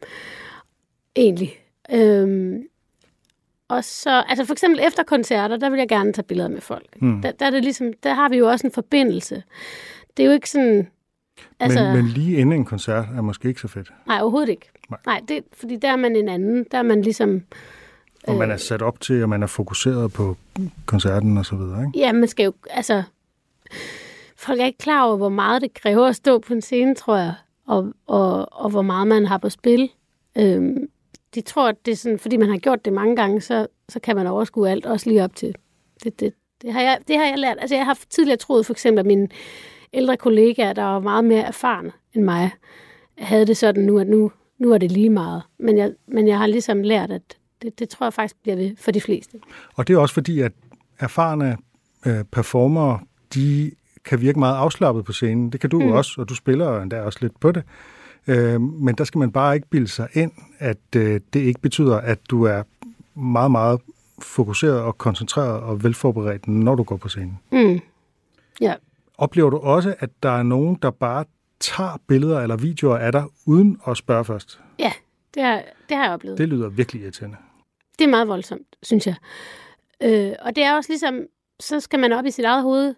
[1.16, 1.52] egentlig.
[1.92, 2.62] Øhm,
[3.68, 6.86] og så, altså for eksempel efter koncerter, der vil jeg gerne tage billeder med folk.
[7.02, 7.22] Mm.
[7.22, 9.42] Der, der, er det ligesom, der har vi jo også en forbindelse.
[10.16, 10.88] Det er jo ikke sådan...
[11.60, 13.92] Altså, Men, men lige inden en koncert er måske ikke så fedt.
[14.06, 14.70] Nej, overhovedet ikke.
[14.90, 14.98] Nej.
[15.06, 16.64] Nej, det, fordi der er man en anden.
[16.70, 17.42] Der er man ligesom...
[18.26, 20.36] Og man er sat op til, og man er fokuseret på
[20.86, 21.98] koncerten og så videre, ikke?
[21.98, 22.52] Ja, man skal jo...
[22.70, 23.02] Altså,
[24.36, 27.16] folk er ikke klar over, hvor meget det kræver at stå på en scene, tror
[27.16, 27.34] jeg.
[27.66, 29.90] Og, og, og hvor meget man har på spil.
[30.38, 30.88] Øhm,
[31.34, 34.00] de tror, at det er sådan, fordi man har gjort det mange gange, så, så
[34.00, 35.54] kan man overskue alt, også lige op til.
[36.04, 37.56] Det, det, det, har jeg, det har jeg lært.
[37.60, 39.28] Altså, jeg har tidligere troet for eksempel, at mine
[39.92, 42.50] ældre kollegaer, der var meget mere erfarne end mig,
[43.18, 45.42] havde det sådan nu, at nu, nu er det lige meget.
[45.58, 48.76] Men jeg, men jeg har ligesom lært, at det, det tror jeg faktisk bliver ved
[48.78, 49.38] for de fleste.
[49.74, 50.52] Og det er også fordi, at
[50.98, 51.56] erfarne
[52.06, 53.00] øh, performere,
[53.34, 53.70] de
[54.04, 55.50] kan virke meget afslappet på scenen.
[55.50, 55.92] Det kan du mm.
[55.92, 57.62] også, og du spiller endda også lidt på det.
[58.26, 61.96] Øh, men der skal man bare ikke bilde sig ind, at øh, det ikke betyder,
[61.96, 62.62] at du er
[63.14, 63.80] meget, meget
[64.18, 67.38] fokuseret og koncentreret og velforberedt, når du går på scenen.
[67.52, 67.80] Mm.
[68.60, 68.74] Ja.
[69.18, 71.24] Oplever du også, at der er nogen, der bare
[71.60, 74.60] tager billeder eller videoer af dig, uden at spørge først?
[74.78, 74.92] Ja,
[75.34, 76.38] det har, det har jeg oplevet.
[76.38, 77.36] Det lyder virkelig irriterende.
[77.98, 79.14] Det er meget voldsomt, synes jeg.
[80.02, 81.26] Øh, og det er også ligesom,
[81.60, 82.94] så skal man op i sit eget hoved,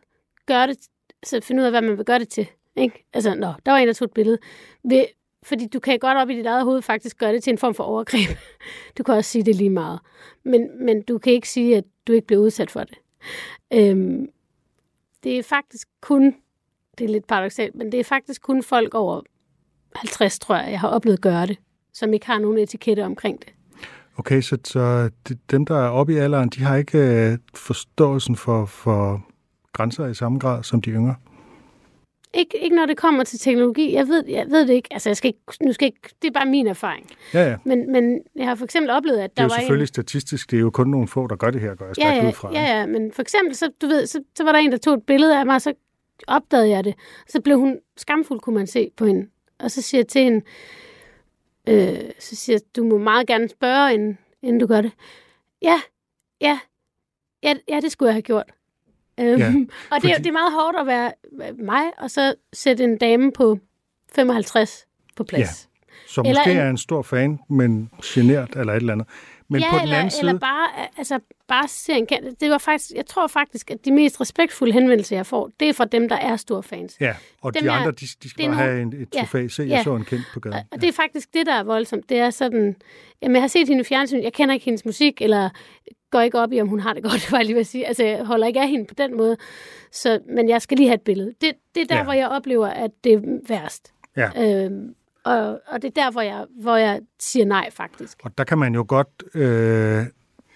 [0.46, 0.78] gøre det,
[1.22, 2.46] så finde ud af, hvad man vil gøre det til.
[2.76, 3.06] Ikke?
[3.12, 4.38] Altså, nå, der var en, der tog et billede.
[4.84, 5.04] Ved,
[5.42, 7.74] fordi du kan godt op i dit eget hoved faktisk gøre det til en form
[7.74, 8.28] for overgreb.
[8.98, 10.00] Du kan også sige det lige meget.
[10.44, 12.98] Men, men du kan ikke sige, at du ikke bliver udsat for det.
[13.72, 14.28] Øhm,
[15.22, 16.34] det er faktisk kun,
[16.98, 19.20] det er lidt paradoxalt, men det er faktisk kun folk over
[19.96, 21.58] 50, tror jeg, jeg har oplevet gøre det,
[21.92, 23.52] som ikke har nogen etikette omkring det.
[24.18, 28.36] Okay, så, så de, dem, der er oppe i alderen, de har ikke øh, forståelsen
[28.36, 29.26] for, for
[29.72, 31.14] grænser i samme grad som de yngre.
[32.34, 33.94] Ikke, ikke når det kommer til teknologi.
[33.94, 34.88] Jeg ved, jeg ved det ikke.
[34.90, 37.06] Altså, jeg skal ikke, nu skal ikke, det er bare min erfaring.
[37.34, 37.56] Ja, ja.
[37.64, 39.86] Men, men jeg har for eksempel oplevet, at Det der er jo var selvfølgelig en...
[39.86, 40.50] statistisk.
[40.50, 42.28] Det er jo kun nogle få, der gør det her, går jeg Ja, stærkt ja,
[42.28, 42.52] ud fra.
[42.52, 44.94] ja, ja, men for eksempel, så, du ved, så, så var der en, der tog
[44.94, 45.72] et billede af mig, og så
[46.26, 46.94] opdagede jeg det.
[47.28, 49.26] Så blev hun skamfuld, kunne man se på hende.
[49.60, 50.40] Og så siger jeg til hende,
[51.68, 54.92] øh, så siger jeg, du må meget gerne spørge, inden, inden du gør det.
[55.62, 55.80] Ja,
[56.40, 56.58] ja,
[57.42, 58.44] ja, ja det skulle jeg have gjort.
[59.20, 59.66] Øhm, Ja, og det,
[60.00, 61.12] fordi- er- det er meget hårdt at være
[61.58, 63.58] mig, og så sætte en dame på
[64.14, 65.68] 55 på plads.
[66.08, 69.06] Så Eller måske en- er en stor fan, men genert eller et eller andet.
[69.50, 70.20] Men ja, på den eller, anden side...
[70.28, 72.40] eller bare, altså, bare se en kendt.
[72.40, 75.72] Det var faktisk, jeg tror faktisk, at de mest respektfulde henvendelser, jeg får, det er
[75.72, 76.96] fra dem, der er store fans.
[77.00, 79.48] Ja, og dem de andre, de, de skal bare nogle- have en, et ja, trofæ.
[79.48, 79.82] Se, jeg ja.
[79.82, 80.56] så en kendt på gaden.
[80.58, 82.08] Og, og det er faktisk det, der er voldsomt.
[82.08, 82.76] Det er sådan,
[83.22, 85.50] jamen jeg har set hende i fjernsyn, jeg kender ikke hendes musik, eller
[86.10, 87.86] går ikke op i, om hun har det godt, var jeg lige ved at sige.
[87.86, 89.36] Altså, jeg holder ikke af hende på den måde.
[89.92, 91.32] Så, men jeg skal lige have et billede.
[91.40, 91.98] Det, det er der, Ja.
[91.98, 92.04] ja.
[92.04, 93.92] hvor jeg oplever, at det er værst.
[94.16, 94.64] Ja.
[94.64, 94.94] Øhm,
[95.28, 98.18] og, og det er der, hvor jeg, hvor jeg siger nej, faktisk.
[98.24, 100.06] Og der kan man jo godt øh,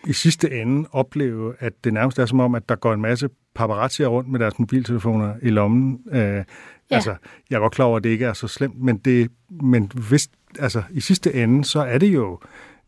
[0.06, 3.28] i sidste ende opleve, at det nærmest er som om, at der går en masse
[3.54, 6.00] paparazzier rundt med deres mobiltelefoner i lommen.
[6.12, 6.44] Øh, ja.
[6.90, 7.14] Altså,
[7.50, 10.30] jeg er godt klar over, at det ikke er så slemt, men, det, men hvis,
[10.58, 12.40] altså, i sidste ende, så er det jo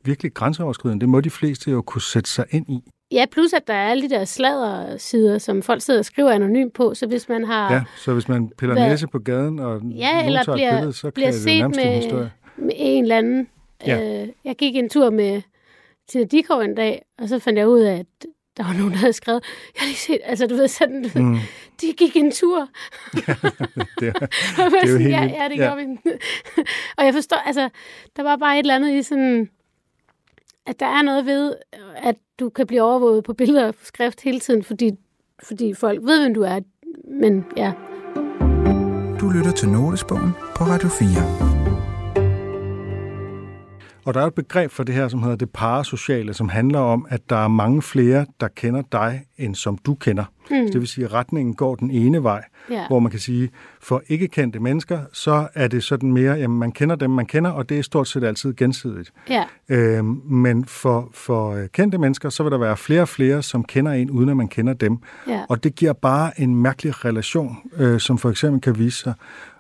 [0.05, 1.01] virkelig grænseoverskridende.
[1.01, 2.81] Det må de fleste jo kunne sætte sig ind i.
[3.15, 6.73] Ja, plus at der er alle de der sladdersider, som folk sidder og skriver anonymt
[6.75, 7.73] på, så hvis man har...
[7.73, 10.77] Ja, så hvis man piller Hvad- næse på gaden, og Ja, eller tager et bliver,
[10.77, 12.31] billede, så bliver kan det set en med, historie.
[12.57, 13.49] med en eller anden.
[13.87, 14.23] Ja.
[14.23, 15.43] Øh, jeg gik en tur med
[16.09, 18.07] Tina Dikov en dag, og så fandt jeg ud af, at
[18.57, 21.37] der var nogen, der havde skrevet, jeg har lige set, altså du ved sådan, Mm.
[21.81, 22.69] de gik en tur.
[24.01, 24.27] Det, er-
[24.59, 25.69] Og jeg er jo sådan, helt ja, ja, det Ja.
[25.69, 25.85] gør vi.
[26.97, 27.69] og jeg forstår, altså,
[28.17, 29.49] der var bare et eller andet i sådan,
[30.67, 31.55] at der er noget ved,
[31.97, 34.91] at du kan blive overvåget på billeder og på skrift hele tiden, fordi,
[35.43, 36.61] fordi folk ved, hvem du er.
[37.21, 37.73] Men ja,
[39.21, 41.54] du lytter til Notesbogen på Radio 4.
[44.07, 47.07] Og der er et begreb for det her, som hedder det parasociale, som handler om,
[47.09, 50.25] at der er mange flere, der kender dig, end som du kender.
[50.51, 50.57] Mm.
[50.73, 52.87] Det vil sige, at retningen går den ene vej, Ja.
[52.89, 56.73] hvor man kan sige, for ikke kendte mennesker, så er det sådan mere, jamen man
[56.73, 59.13] kender dem, man kender, og det er stort set altid gensidigt.
[59.31, 63.43] Ja, Øhm, men for, for øh, kendte mennesker, så vil der være flere og flere,
[63.43, 64.99] som kender en, uden at man kender dem.
[65.29, 65.41] ja.
[65.49, 69.15] Og det giver bare en mærkelig relation, øh, som for eksempel kan vise sig.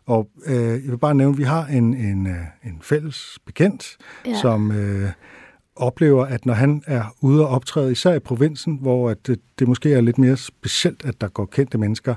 [0.07, 3.97] Og øh, jeg vil bare nævne, at vi har en, en, øh, en fælles bekendt,
[4.27, 4.40] Ja.
[4.40, 5.11] som øh,
[5.77, 9.69] oplever, at når han er ude og optræde, især i provinsen, hvor at det, det
[9.69, 12.14] måske er lidt mere specielt, at der går kendte mennesker,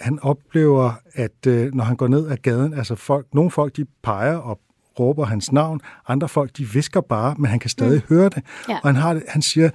[0.00, 3.84] han oplever, at øh, når han går ned ad gaden, altså folk, nogle folk, de
[4.02, 4.60] peger og
[4.98, 8.16] råber hans navn, andre folk, de visker bare, men han kan stadig mm.
[8.16, 8.42] høre det.
[8.68, 8.74] Ja.
[8.82, 9.70] Og han, har han siger,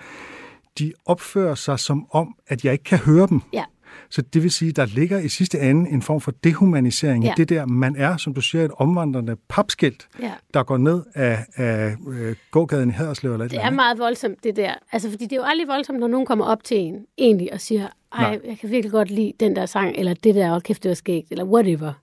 [0.79, 3.41] de opfører sig som om, at jeg ikke kan høre dem.
[3.53, 3.63] Ja.
[4.09, 7.31] Så det vil sige, der ligger i sidste ende en form for dehumanisering Ja.
[7.31, 10.31] i det der, man er, som du siger, et omvandrende papskilt, Ja.
[10.53, 13.99] der går ned af, af øh, gågaden i Haderslev eller et Det eller er meget
[13.99, 14.73] voldsomt, det der.
[14.91, 17.61] Altså, fordi det er jo aldrig voldsomt, når nogen kommer op til en, egentlig, og
[17.61, 18.39] siger, ej, Nej.
[18.47, 20.95] jeg kan virkelig godt lide den der sang, eller det der, og kæft, det var
[20.95, 21.93] skægt, eller whatever.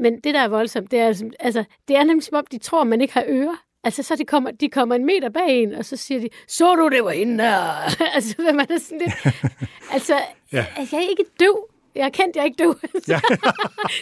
[0.00, 2.58] Men det, der er voldsomt, det er, altså- altså, det er nemlig som om, de
[2.58, 3.62] tror, man ikke har ører.
[3.86, 6.74] Altså, så de kommer, de kommer en meter bag en, og så siger de, så
[6.74, 7.60] du, det var hende der?
[8.14, 9.34] altså, hvad man er sådan lidt...
[9.94, 10.14] altså,
[10.52, 10.58] Ja.
[10.76, 10.86] ja.
[10.92, 11.68] jeg er ikke døv.
[11.94, 12.74] Jeg er kendt, jeg er ikke døv.
[13.08, 13.20] Ja.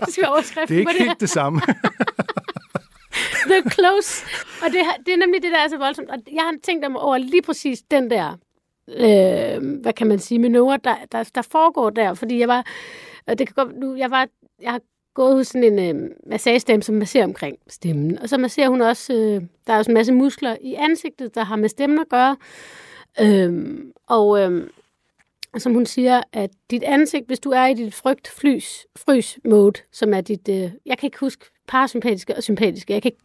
[0.05, 1.05] det skal være overskriften Det er ikke det her.
[1.07, 1.61] helt det samme.
[3.51, 4.25] The close.
[4.63, 6.11] Og det, det er nemlig det, der er så voldsomt.
[6.11, 8.37] Og jeg har tænkt mig over lige præcis den der,
[8.89, 12.15] øh, hvad kan man sige, manøvre, der, der, der foregår der.
[12.15, 12.67] Fordi jeg var,
[13.29, 14.29] det kan godt, nu, jeg var,
[14.63, 14.81] jeg har
[15.15, 18.19] gået hos sådan en øh, massagedame, som masserer omkring stemmen.
[18.19, 21.45] Og så masserer hun også, øh, der er også en masse muskler i ansigtet, der
[21.45, 22.37] har med stemmen at gøre.
[23.21, 24.67] Øh, og øh,
[25.59, 29.81] som hun siger, at dit ansigt, hvis du er i dit frygt flys, frys mode,
[29.93, 33.23] som er dit, øh, jeg kan ikke huske parasympatiske og sympatiske, jeg kan ikke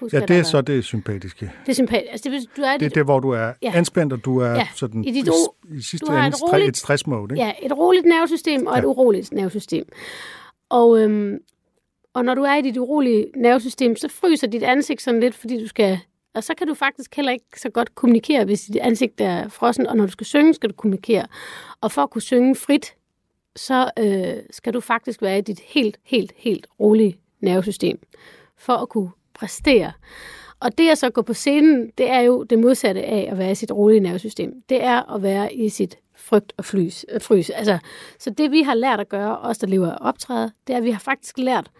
[0.00, 1.50] huske, Ja, det er så det sympatiske.
[1.66, 2.08] det er sympatisk.
[2.12, 3.72] Altså, det, du er Det er dit, det, hvor du er Ja.
[3.74, 4.68] anspændt, og du er Ja.
[4.74, 7.34] sådan I dit ro- i sidste du ende et roligt- et stressmode.
[7.34, 7.44] Ikke?
[7.44, 8.86] ja, et roligt nervesystem og et Ja.
[8.86, 9.88] uroligt nervesystem.
[10.70, 11.38] Og, øhm,
[12.14, 15.60] og når du er i dit urolige nervesystem, så fryser dit ansigt sådan lidt, fordi
[15.60, 15.98] du skal...
[16.34, 19.86] Og så kan du faktisk heller ikke så godt kommunikere, hvis dit ansigt er frossen.
[19.86, 21.26] Og når du skal synge, skal du kommunikere.
[21.80, 22.94] Og for at kunne synge frit,
[23.56, 27.98] så øh, skal du faktisk være i dit helt, helt, helt rolige nervesystem.
[28.56, 29.92] For at kunne præstere.
[30.60, 33.50] Og det at så gå på scenen, det er jo det modsatte af at være
[33.50, 34.62] i sit rolige nervesystem.
[34.68, 37.50] Det er at være i sit frygt og flys, øh, frys.
[37.50, 37.78] Altså,
[38.18, 40.84] så det vi har lært at gøre, os der lever af optræde, det er, at
[40.84, 41.70] vi har faktisk lært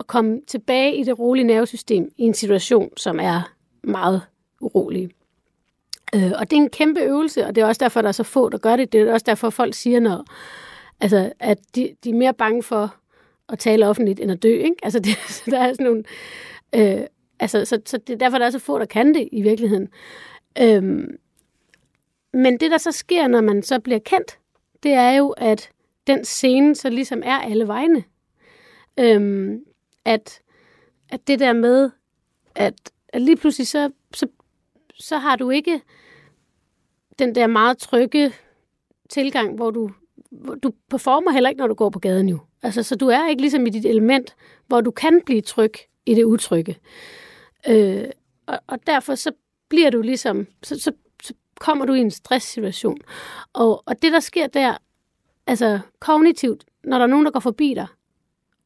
[0.00, 4.22] at komme tilbage i det rolige nervesystem i en situation, som er meget
[4.60, 5.10] urolig.
[6.14, 8.22] Øh, og det er en kæmpe øvelse, og det er også derfor, der er så
[8.22, 8.92] få, der gør det.
[8.92, 10.24] Det er også derfor, folk siger, når,
[11.00, 12.94] altså, at de, de er mere bange for
[13.48, 14.48] at tale offentligt, end at dø.
[14.48, 14.76] Ikke?
[14.82, 16.04] Altså, det, der er sådan nogle...
[16.74, 17.06] Øh,
[17.40, 19.88] altså, så, så det er derfor, der er så få, der kan det i virkeligheden.
[20.60, 21.18] Øhm,
[22.32, 24.38] men det, der så sker, når man så bliver kendt,
[24.82, 25.70] det er jo, at
[26.06, 28.04] den scene så ligesom er alle vegne.
[29.00, 29.64] Øhm,
[30.04, 30.40] at,
[31.08, 31.90] at det der med,
[32.54, 32.74] at,
[33.08, 34.26] at lige pludselig så, så,
[34.94, 35.80] så har du ikke
[37.18, 38.32] den der meget trygge
[39.10, 39.90] tilgang, hvor du,
[40.30, 42.38] hvor du performer heller ikke, når du går på gaden jo.
[42.62, 45.72] Altså, så du er ikke ligesom i dit element, hvor du kan blive tryg
[46.06, 46.76] i det utrygge.
[47.68, 48.04] Øh,
[48.46, 49.32] og, og derfor så
[49.68, 52.98] bliver du ligesom, så, så, så kommer du i en stresssituation.
[53.52, 54.76] Og, og det, der sker der,
[55.46, 57.86] altså kognitivt, når der er nogen, der går forbi dig,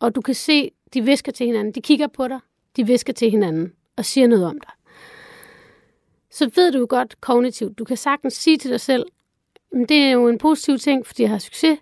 [0.01, 2.41] og du kan se, de visker til hinanden, de kigger på dig,
[2.77, 4.71] de visker til hinanden og siger noget om dig,
[6.31, 9.07] så ved du jo godt kognitivt, du kan sagtens sige til dig selv,
[9.73, 11.79] "Men det er jo en positiv ting, fordi jeg har succes,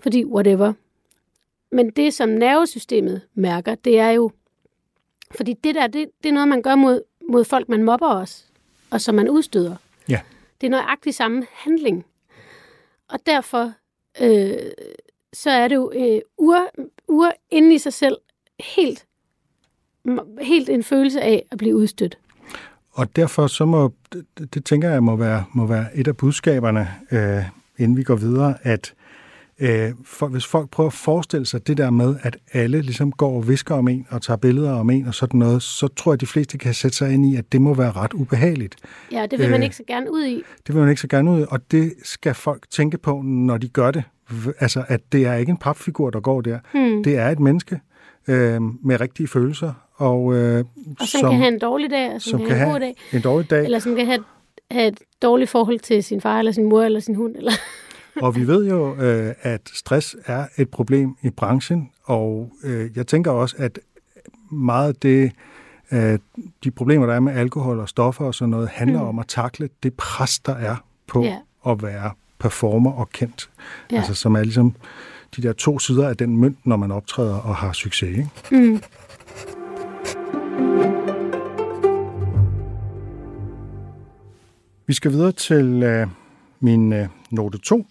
[0.00, 0.72] fordi whatever.
[1.72, 4.30] Men det, som nervesystemet mærker, det er jo,
[5.36, 8.44] fordi det der, det, det er noget, man gør mod, mod folk, man mobber også,
[8.90, 9.76] og som man udstøder.
[10.08, 10.20] Ja.
[10.60, 12.04] Det er nøjagtigt samme handling.
[13.08, 13.72] Og derfor,
[14.20, 14.52] øh,
[15.32, 16.58] så er det jo øh, ur,
[17.08, 18.16] ur inde i sig selv
[18.74, 19.06] helt,
[20.40, 22.18] helt en følelse af at blive udstødt.
[22.90, 26.88] Og derfor så må, det, det tænker jeg må være, må være et af budskaberne,
[27.10, 27.44] øh,
[27.78, 28.94] inden vi går videre, at
[29.60, 33.36] øh, for, hvis folk prøver at forestille sig det der med, at alle ligesom går
[33.36, 36.14] og visker om en og tager billeder om en og sådan noget, så tror jeg,
[36.16, 38.76] at de fleste kan sætte sig ind i, at det må være ret ubehageligt.
[39.12, 39.64] Ja, det vil man Øh.
[39.64, 40.42] ikke så gerne ud i.
[40.66, 43.68] Det vil man ikke så gerne ud, og det skal folk tænke på, når de
[43.68, 44.02] gør det.
[44.60, 46.58] Altså, at det er ikke en papfigur, der går der.
[46.72, 47.02] Hmm.
[47.02, 47.80] Det er et menneske
[48.28, 50.64] øh, med rigtige følelser, og, øh,
[51.00, 52.80] Og som, kan have en dårlig dag, og som, som kan kan have en god
[52.80, 52.94] dag.
[53.12, 53.64] en dårlig dag.
[53.64, 54.24] Eller som kan have,
[54.70, 57.36] have et dårligt forhold til sin far, eller sin mor, eller sin hund.
[57.36, 57.52] Eller...
[58.22, 63.06] Og vi ved jo, øh, at stress er et problem i branchen, og øh, jeg
[63.06, 63.78] tænker også, at
[64.50, 65.32] meget af det,
[65.92, 66.18] øh,
[66.64, 69.08] de problemer, der er med alkohol og stoffer og sådan noget, handler mm.
[69.08, 70.76] om at takle det pres, der er
[71.06, 71.36] på Ja.
[71.66, 73.50] at være performer og kendt.
[73.92, 73.96] Ja.
[73.96, 74.74] Altså, som er ligesom
[75.36, 78.08] de der to sider af den mønt, når man optræder og har succes.
[78.08, 78.28] Ikke?
[78.50, 78.80] Mm.
[84.86, 86.06] Vi skal videre til øh,
[86.60, 87.86] min øh, note 2,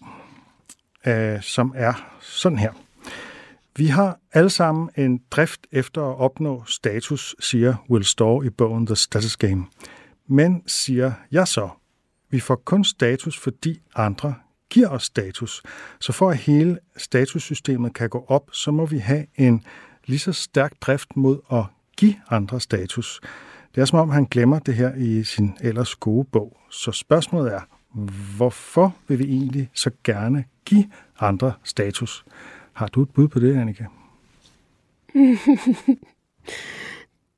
[1.08, 2.72] øh, som er sådan her.
[3.76, 8.86] Vi har alle sammen en drift efter at opnå status, siger Will Storr i bogen
[8.86, 9.66] The Status Game.
[10.28, 11.70] Men, siger jeg så,
[12.30, 14.36] vi får kun status, fordi andre
[14.70, 15.64] giver os status.
[16.00, 19.64] Så for at hele statussystemet kan gå op, så må vi have en
[20.06, 21.64] lige så stærk drift mod at
[21.98, 23.22] give andre status.
[23.76, 26.58] Det er som om, han glemmer det her i sin ellers gode bog.
[26.70, 27.62] Så spørgsmålet er,
[28.38, 30.86] hvorfor vil vi egentlig så gerne give
[31.20, 32.26] andre status?
[32.74, 33.86] Har du et bud på det, Annika?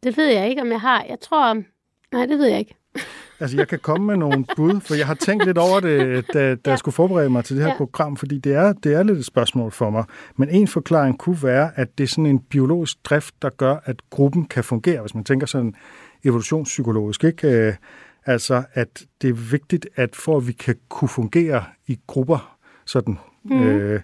[0.03, 1.05] Det ved jeg ikke, om jeg har.
[1.09, 1.53] Jeg tror...
[2.11, 2.75] Nej, det ved jeg ikke.
[3.41, 6.39] Altså, jeg kan komme med nogle bud, for jeg har tænkt lidt over det, da,
[6.39, 6.69] da ja.
[6.69, 7.77] jeg skulle forberede mig til det her ja.
[7.77, 10.03] Program, fordi det er, det er lidt et spørgsmål for mig.
[10.35, 14.01] Men en forklaring kunne være, at det er sådan en biologisk drift, der gør, at
[14.09, 15.75] gruppen kan fungere, hvis man tænker sådan
[16.23, 17.77] evolutionspsykologisk, ikke?
[18.25, 23.17] Altså, at det er vigtigt, at for at vi kan kunne fungere i grupper, sådan,
[23.43, 23.63] mm.
[23.63, 24.01] øh,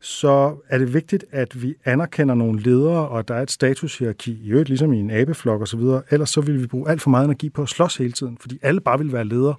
[0.00, 4.50] så er det vigtigt, at vi anerkender nogle ledere, og der er et statushierarki, i
[4.50, 7.48] øvrigt ligesom i en abeflok osv., ellers så vil vi bruge alt for meget energi
[7.48, 9.54] på at slås hele tiden, fordi alle bare vil være ledere.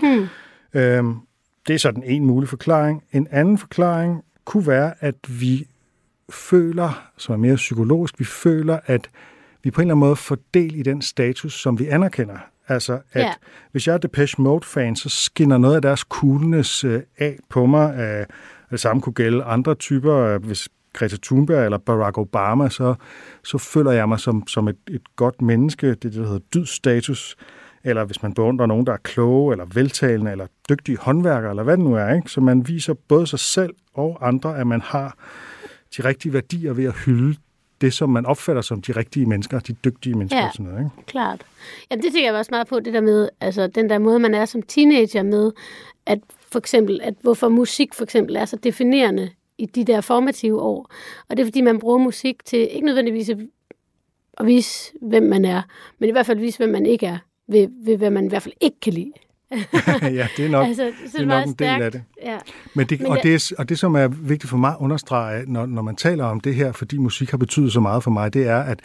[0.00, 0.26] Hmm.
[0.74, 1.16] Øhm,
[1.68, 3.02] det er sådan en mulig forklaring.
[3.12, 5.66] En anden forklaring kunne være, at vi
[6.30, 9.10] føler, som er mere psykologisk, vi føler, at
[9.68, 12.36] vi på en eller anden måde får del i den status, som vi anerkender.
[12.68, 13.32] Altså, at Ja.
[13.72, 17.98] hvis jeg er Depeche Mode-fan, så skinner noget af deres coolness øh, af på mig.
[17.98, 18.26] Øh,
[18.70, 20.14] det samme kunne gælde andre typer.
[20.14, 22.94] Øh, hvis Greta Thunberg eller Barack Obama, så,
[23.44, 25.86] så føler jeg mig som, som et, et godt menneske.
[25.86, 27.36] Det er det, der hedder dydstatus.
[27.84, 31.76] Eller hvis man beundrer nogen, der er kloge, eller veltalende, eller dygtige håndværkere, eller hvad
[31.76, 32.14] det nu er.
[32.14, 32.30] Ikke?
[32.30, 35.16] Så man viser både sig selv og andre, at man har
[35.96, 37.36] de rigtige værdier ved at hylde
[37.80, 40.38] det, som man opfatter som de rigtige mennesker, de dygtige mennesker.
[40.38, 40.46] Ja.
[40.46, 41.06] Og sådan noget, ikke?
[41.06, 41.46] Klart.
[41.90, 44.34] Jamen, det tænker jeg også meget på, det der med, altså den der måde, man
[44.34, 45.52] er som teenager med,
[46.06, 46.18] at
[46.52, 50.90] for eksempel, at hvorfor musik for eksempel er så definerende i de der formative år.
[51.28, 53.38] Og det er, fordi man bruger musik til ikke nødvendigvis at-
[54.44, 55.62] vise, hvem man er,
[55.98, 58.42] men i hvert fald vise, hvem man ikke er, ved, ved hvad man i hvert
[58.42, 59.12] fald ikke kan lide.
[60.02, 61.84] ja, det er nok, altså, så det er nok meget en del stærkt.
[61.84, 62.02] af det.
[62.22, 62.38] Ja.
[62.74, 65.44] Men det, Men og, det er, og det, som er vigtigt for mig at understrege,
[65.46, 68.34] når, når man taler om det her, fordi musik har betydet så meget for mig,
[68.34, 68.80] det er, at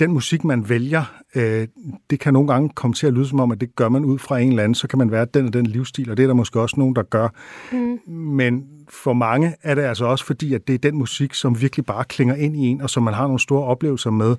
[0.00, 1.68] den musik, man vælger, øh,
[2.10, 4.18] det kan nogle gange komme til at lyde som om, at det gør man ud
[4.18, 6.26] fra en eller anden, så kan man være den og den livsstil, og det er
[6.26, 7.28] der måske også nogen, der gør.
[7.72, 7.98] Mm.
[8.14, 11.86] Men for mange er det altså også fordi, at det er den musik, som virkelig
[11.86, 14.36] bare klinger ind i en, og som man har nogle store oplevelser med.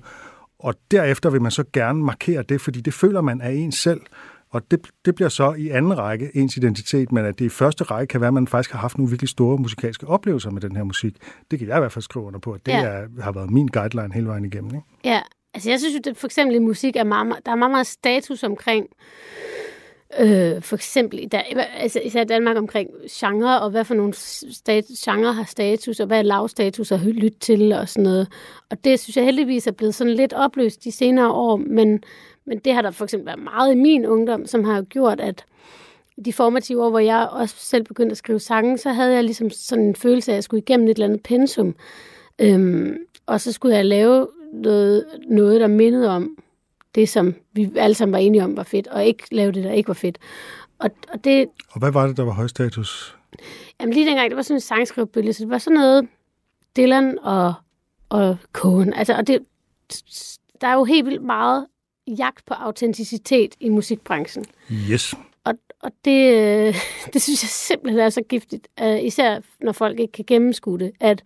[0.58, 4.00] Og derefter vil man så gerne markere det, fordi det føler man af en selv.
[4.52, 7.84] Og det, det bliver så i anden række ens identitet, men at det i første
[7.84, 10.76] række kan være, at man faktisk har haft nogle virkelig store musikalske oplevelser med den
[10.76, 11.16] her musik.
[11.50, 12.82] Det kan jeg i hvert fald skrive under på, at det Ja.
[12.82, 14.70] er, har været min guideline hele vejen igennem.
[14.74, 14.86] Ikke?
[15.04, 15.20] Ja,
[15.54, 17.86] altså jeg synes jo, at for eksempel i musik er meget, der er meget, meget
[17.86, 18.86] status omkring,
[20.20, 21.44] øh, for eksempel i, Dan-
[21.76, 24.14] altså især i Danmark omkring genre, og hvad for nogle
[24.52, 28.28] stat, genre har status, og hvad er lavstatus at lytte til, og sådan noget.
[28.70, 32.02] Og det synes jeg heldigvis er blevet sådan lidt opløst de senere år, men,
[32.44, 35.20] men det har der for eksempel været meget i min ungdom, som har jo gjort,
[35.20, 35.44] at
[36.24, 39.50] de formative år, hvor jeg også selv begyndte at skrive sange, så havde jeg ligesom
[39.50, 41.74] sådan en følelse af, at jeg skulle igennem et eller andet pensum.
[42.38, 46.36] Øhm, og så skulle jeg lave noget, noget, der mindede om
[46.94, 49.72] det, som vi alle sammen var enige om var fedt, og ikke lave det, der
[49.72, 50.18] ikke var fedt.
[50.78, 53.16] Og, og det, Og hvad var det, der var høj status?
[53.80, 56.08] jamen lige dengang, det var sådan en sangskrivebølge, så det var sådan noget
[56.76, 57.54] Dylan og,
[58.08, 58.94] og Cohen.
[58.94, 59.38] Altså, og det,
[60.60, 61.66] der er jo helt vildt meget
[62.06, 64.44] jagt på autenticitet i musikbranchen.
[64.90, 65.14] Yes.
[65.44, 66.74] Og, og det, øh,
[67.12, 70.92] det synes jeg simpelthen er så giftigt, uh, især når folk ikke kan gennemskue det,
[71.00, 71.22] at,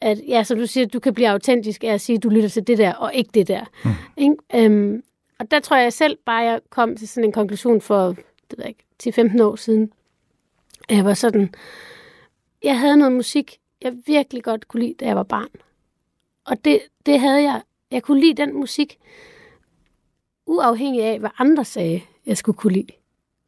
[0.00, 2.48] at ja, så du siger, du kan blive autentisk af at sige, at du lytter
[2.48, 3.64] til det der, og ikke det der.
[3.84, 3.90] Mm.
[4.16, 4.66] Ikke?
[4.66, 5.02] Um,
[5.38, 8.06] og der tror jeg selv bare, jeg kom til sådan en konklusion for,
[8.50, 9.92] det ved jeg ikke, 10-15 år siden.
[10.90, 11.54] Jeg var sådan,
[12.62, 15.48] jeg havde noget musik, jeg virkelig godt kunne lide, da jeg var barn.
[16.44, 18.98] Og det, det havde jeg, jeg kunne lide den musik,
[20.48, 22.86] uafhængig af, hvad andre sagde, jeg skulle kunne lide.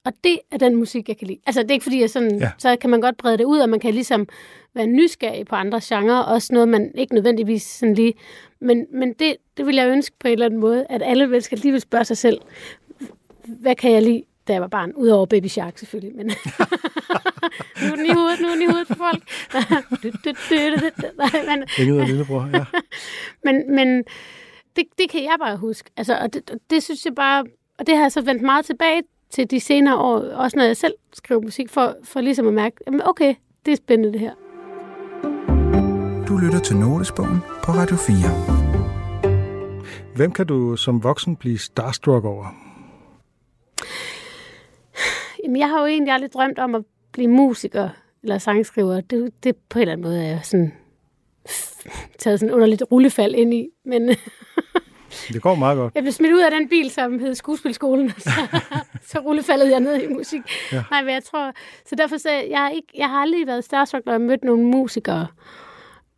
[0.05, 1.39] Og det er den musik, jeg kan lide.
[1.47, 2.51] Altså, det er ikke fordi, jeg sådan, Ja.
[2.59, 4.29] så kan man godt brede det ud, og man kan ligesom
[4.75, 8.15] være nysgerrig på andre genrer, også noget, man ikke nødvendigvis sådan lige...
[8.61, 11.57] Men, men det, det vil jeg ønske på en eller anden måde, at alle mennesker
[11.57, 12.41] lige vil spørge sig selv,
[13.45, 14.93] hvad kan jeg lide, da jeg var barn.
[14.93, 16.27] Udover Baby Shark selvfølgelig, men
[17.83, 19.23] nu er den i hovedet, nu er den i hovedet for folk.
[21.47, 22.65] Men, Inget af lillebror, ja.
[23.53, 24.05] men, men
[24.77, 25.91] det, det kan jeg bare huske.
[25.97, 27.45] Altså, og det, det synes jeg bare,
[27.79, 30.77] og det har jeg så vendt meget tilbage til de senere år, også når jeg
[30.77, 33.35] selv skriver musik, for, for ligesom at mærke, jamen okay,
[33.67, 34.35] det er spændende det her.
[36.29, 38.17] Du lytter til Notesbogen på Radio 4.
[40.17, 42.47] Hvem kan du som voksen blive starstruck over?
[45.45, 47.89] Jamen, jeg har jo egentlig aldrig drømt om at blive musiker
[48.23, 49.01] eller sangskriver.
[49.01, 50.73] Det, det på en eller anden måde er jeg sådan
[52.19, 53.69] taget sådan underligt rullefald ind i.
[53.85, 54.09] Men
[55.29, 55.95] Det går meget godt.
[55.95, 58.31] jeg blev smidt ud af den bil, som hed skuespilskolen, og så,
[59.03, 60.41] så rullefaldede jeg ned i musik.
[60.73, 60.83] Ja.
[60.91, 61.53] Nej, men jeg tror...
[61.87, 64.65] Så derfor så jeg har ikke, jeg har aldrig været starstruck, når jeg mødt nogle
[64.65, 65.27] musikere.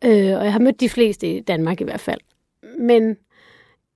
[0.05, 2.19] Øh, og jeg har mødt de fleste i Danmark i hvert fald.
[2.79, 3.15] Men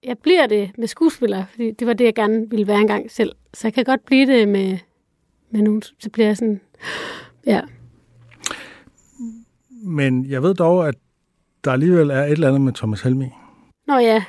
[0.04, 3.32] jeg bliver det med skuespillere, fordi det var det, jeg gerne ville være engang selv.
[3.54, 4.78] Så jeg kan godt blive det med,
[5.52, 6.62] med nogen, så bliver jeg sådan...
[7.46, 7.62] Ja.
[9.84, 10.96] Men jeg ved dog, at
[11.68, 13.30] der alligevel er et eller andet med Thomas Helmi.
[13.88, 14.24] Nå ja.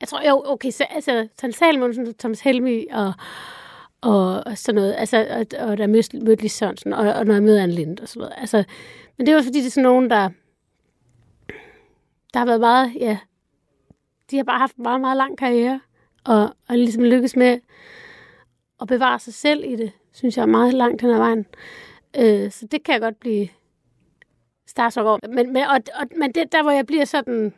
[0.00, 3.12] Jeg tror, jo, okay, så, altså, Søren Salmonsen, Thomas Helmi og,
[4.00, 7.42] og, og sådan noget, altså, og, og der mødte, mødte Sørensen, og, og når jeg
[7.42, 8.40] møder Anne Lind og så videre.
[8.40, 8.64] Altså,
[9.18, 10.28] men det var fordi, det er sådan nogen, der,
[12.34, 13.18] der har været meget, ja,
[14.30, 15.80] de har bare haft en meget, meget lang karriere,
[16.24, 17.60] og, og ligesom lykkes med
[18.80, 21.46] at bevare sig selv i det, synes jeg er meget langt hen ad vejen.
[22.18, 23.48] Øh, så det kan jeg godt blive
[24.78, 25.18] over.
[25.28, 27.52] Men, men, og, og, men det, der, hvor jeg bliver sådan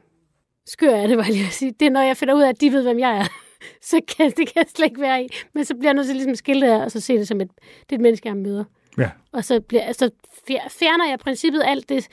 [0.67, 2.49] skør af det, var jeg lige at sige, det er, når jeg finder ud af,
[2.49, 3.25] at de ved, hvem jeg er.
[3.91, 5.29] Så kan, det kan jeg slet ikke være i.
[5.55, 7.41] Men så bliver jeg nødt til ligesom at skille det og så se det som
[7.41, 8.65] et, det er et menneske, jeg møder.
[8.99, 9.11] Ja.
[9.33, 10.11] Og så, bliver, så
[10.49, 12.09] fjer- fjerner jeg i princippet alt det,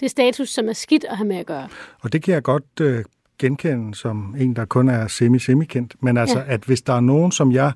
[0.00, 1.68] det status, som er skidt at have med at gøre.
[2.02, 3.04] Og det kan jeg godt øh,
[3.38, 5.94] genkende som en, der kun er semi-semi-kendt.
[6.02, 6.38] Men altså.
[6.38, 6.44] Ja.
[6.48, 7.72] at hvis der er nogen, som jeg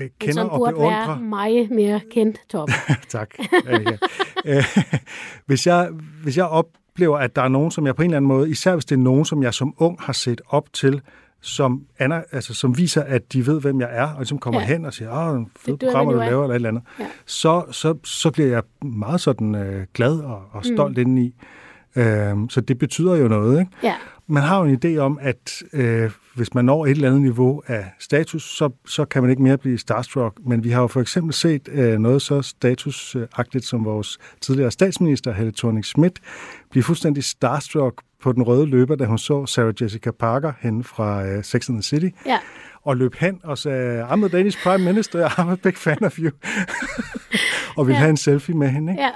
[0.00, 1.06] øh, Men kender som og beundrer...
[1.06, 2.74] være meget mere kendt, Torben.
[3.08, 3.30] tak.
[3.66, 3.78] Ja.
[4.44, 4.64] Øh,
[5.46, 5.90] hvis, jeg,
[6.22, 8.72] hvis jeg oplever, at der er nogen, som jeg på en eller anden måde, især
[8.74, 11.00] hvis det er nogen, som jeg som ung har set op til,
[11.42, 14.66] som, aner, altså, som viser, at de ved, hvem jeg er, og ligesom kommer ja.
[14.66, 16.82] Hen og siger, åh, fede er programmer, du jo af." laver, eller et eller andet,
[17.00, 17.06] Ja.
[17.26, 21.00] så, så, så bliver jeg meget sådan øh, glad og, og stolt mm.
[21.00, 21.34] indeni.
[21.96, 23.72] Øhm, så det betyder jo noget, ikke?
[23.82, 23.94] Ja.
[24.30, 27.62] Man har jo en idé om, at øh, hvis man når et eller andet niveau
[27.66, 30.38] af status, så, så kan man ikke mere blive starstruck.
[30.46, 35.32] Men vi har jo for eksempel set øh, noget så statusagtigt som vores tidligere statsminister,
[35.32, 36.18] Helle thorning Schmidt,
[36.70, 41.26] blive fuldstændig starstruck på den røde løber, da hun så Sarah Jessica Parker hen fra
[41.26, 42.38] øh, Sex and the City, Ja.
[42.82, 46.18] og løb hen og sagde, I'm the Danish Prime Minister, I'm a big fan of
[46.18, 46.30] you.
[47.76, 48.00] og ville Ja.
[48.00, 48.92] have en selfie med hende.
[48.92, 49.02] Ikke?
[49.02, 49.10] ja.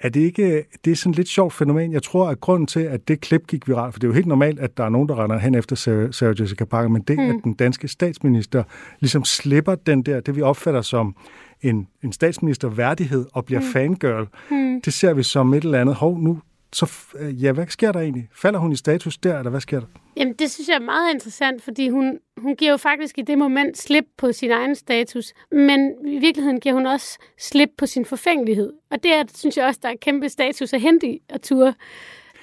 [0.00, 1.92] Er det ikke det er sådan et lidt sjovt fænomen?
[1.92, 4.26] Jeg tror, at grunden til, at det klip gik viralt, for det er jo helt
[4.26, 5.76] normalt, at der er nogen, der render hen efter
[6.12, 7.30] Sarah, Jessica Parker, men det, mm.
[7.30, 8.62] at den danske statsminister
[9.00, 11.16] ligesom slipper den der, det vi opfatter som
[11.62, 13.66] en, en statsministerværdighed og bliver mm.
[13.66, 14.80] fangirl, mm.
[14.84, 16.38] det ser vi som et eller andet, hov, nu,
[16.72, 18.28] så, f- ja, hvad sker der egentlig?
[18.34, 19.86] Falder hun i status der, eller hvad sker der?
[20.16, 23.38] Jamen, det synes jeg er meget interessant, fordi hun, hun giver jo faktisk i det
[23.38, 28.04] moment slip på sin egen status, men i virkeligheden giver hun også slip på sin
[28.04, 28.72] forfængelighed.
[28.90, 31.74] Og det er, synes jeg også, der er kæmpe status at hente i at ture.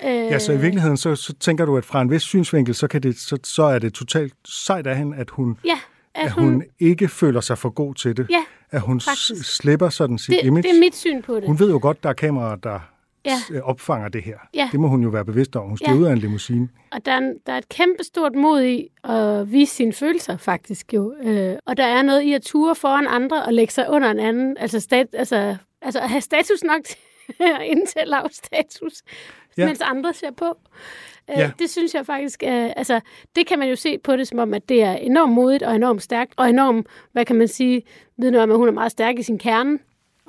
[0.06, 2.88] Øh, Ja, så i virkeligheden, så, så tænker du, at fra en vis synsvinkel, så,
[2.88, 5.80] kan det, så, så er det totalt sejt af hende, at hun, Ja,
[6.16, 8.28] at, at hun ikke føler sig for god til det.
[8.30, 9.56] Ja, at hun faktisk.
[9.56, 10.64] slipper sådan sit det, image.
[10.70, 11.44] det er mit syn på det.
[11.46, 12.80] Hun ved jo godt, der er kameraer, der
[13.26, 13.36] Ja.
[13.54, 13.62] ja.
[13.62, 14.38] opfanger det her.
[14.54, 14.70] Ja.
[14.72, 15.68] Det må hun jo være bevidst om.
[15.68, 15.98] Hun stiger Ja.
[16.00, 16.70] ud af en limousine.
[16.92, 20.94] Og der er, der er et kæmpe stort mod i at vise sine følelser, faktisk
[20.94, 21.14] jo.
[21.24, 24.20] Øh, og der er noget i at ture foran andre og lægge sig under en
[24.20, 24.58] anden.
[24.60, 26.98] Altså, stat, altså, altså at have status nok til
[27.60, 28.94] at indtage lav status.
[29.58, 29.66] Ja.
[29.66, 30.46] mens andre ser på.
[30.46, 31.52] Øh, Ja.
[31.60, 33.00] Det synes jeg faktisk, øh, altså,
[33.36, 35.76] det kan man jo se på det som om, at det er enormt modigt og
[35.76, 37.82] enormt stærkt, og enormt, hvad kan man sige,
[38.18, 39.80] vidne om, at hun er meget stærk i sin kerne.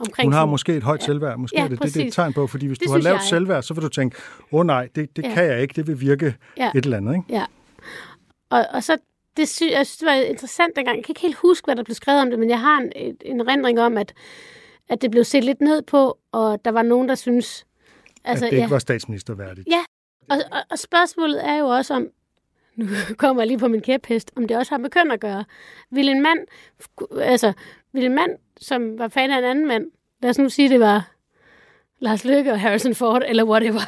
[0.01, 1.39] Omkring Hun har sin- måske et højt selvværd.
[1.39, 2.15] Måske Ja, er det, det, det er et præcis.
[2.15, 4.17] tegn på, fordi hvis Det du har lavt selvværd, så vil du tænke,
[4.53, 5.35] åh oh, nej, det, det Ja.
[5.35, 6.71] kan jeg ikke, det vil virke Ja.
[6.75, 7.15] et eller andet.
[7.15, 7.25] Ikke?
[7.29, 7.45] Ja.
[8.51, 8.97] Og, og så,
[9.37, 10.97] det sy, jeg synes, det var interessant dengang.
[10.97, 13.17] Jeg kan ikke helt huske, hvad der blev skrevet om det, men jeg har en,
[13.25, 14.15] en rendring om, at,
[14.89, 17.67] at det blev set lidt ned på, og der var nogen, der synes...
[18.25, 18.69] Altså, at det ikke ja.
[18.69, 19.69] var statsministerværdigt.
[19.71, 19.85] Ja,
[20.31, 22.07] og, og, og spørgsmålet er jo også om,
[22.77, 22.87] nu
[23.17, 25.45] kommer jeg lige på min kæphest, om det også har med køn at gøre.
[25.91, 26.39] Vil en mand,
[27.21, 27.53] altså,
[27.93, 28.31] vil en mand,
[28.61, 29.87] som var fan af en anden mand,
[30.23, 31.11] lad os nu sige, det var
[31.99, 33.81] Lars Løkke og Harrison Ford, eller whatever,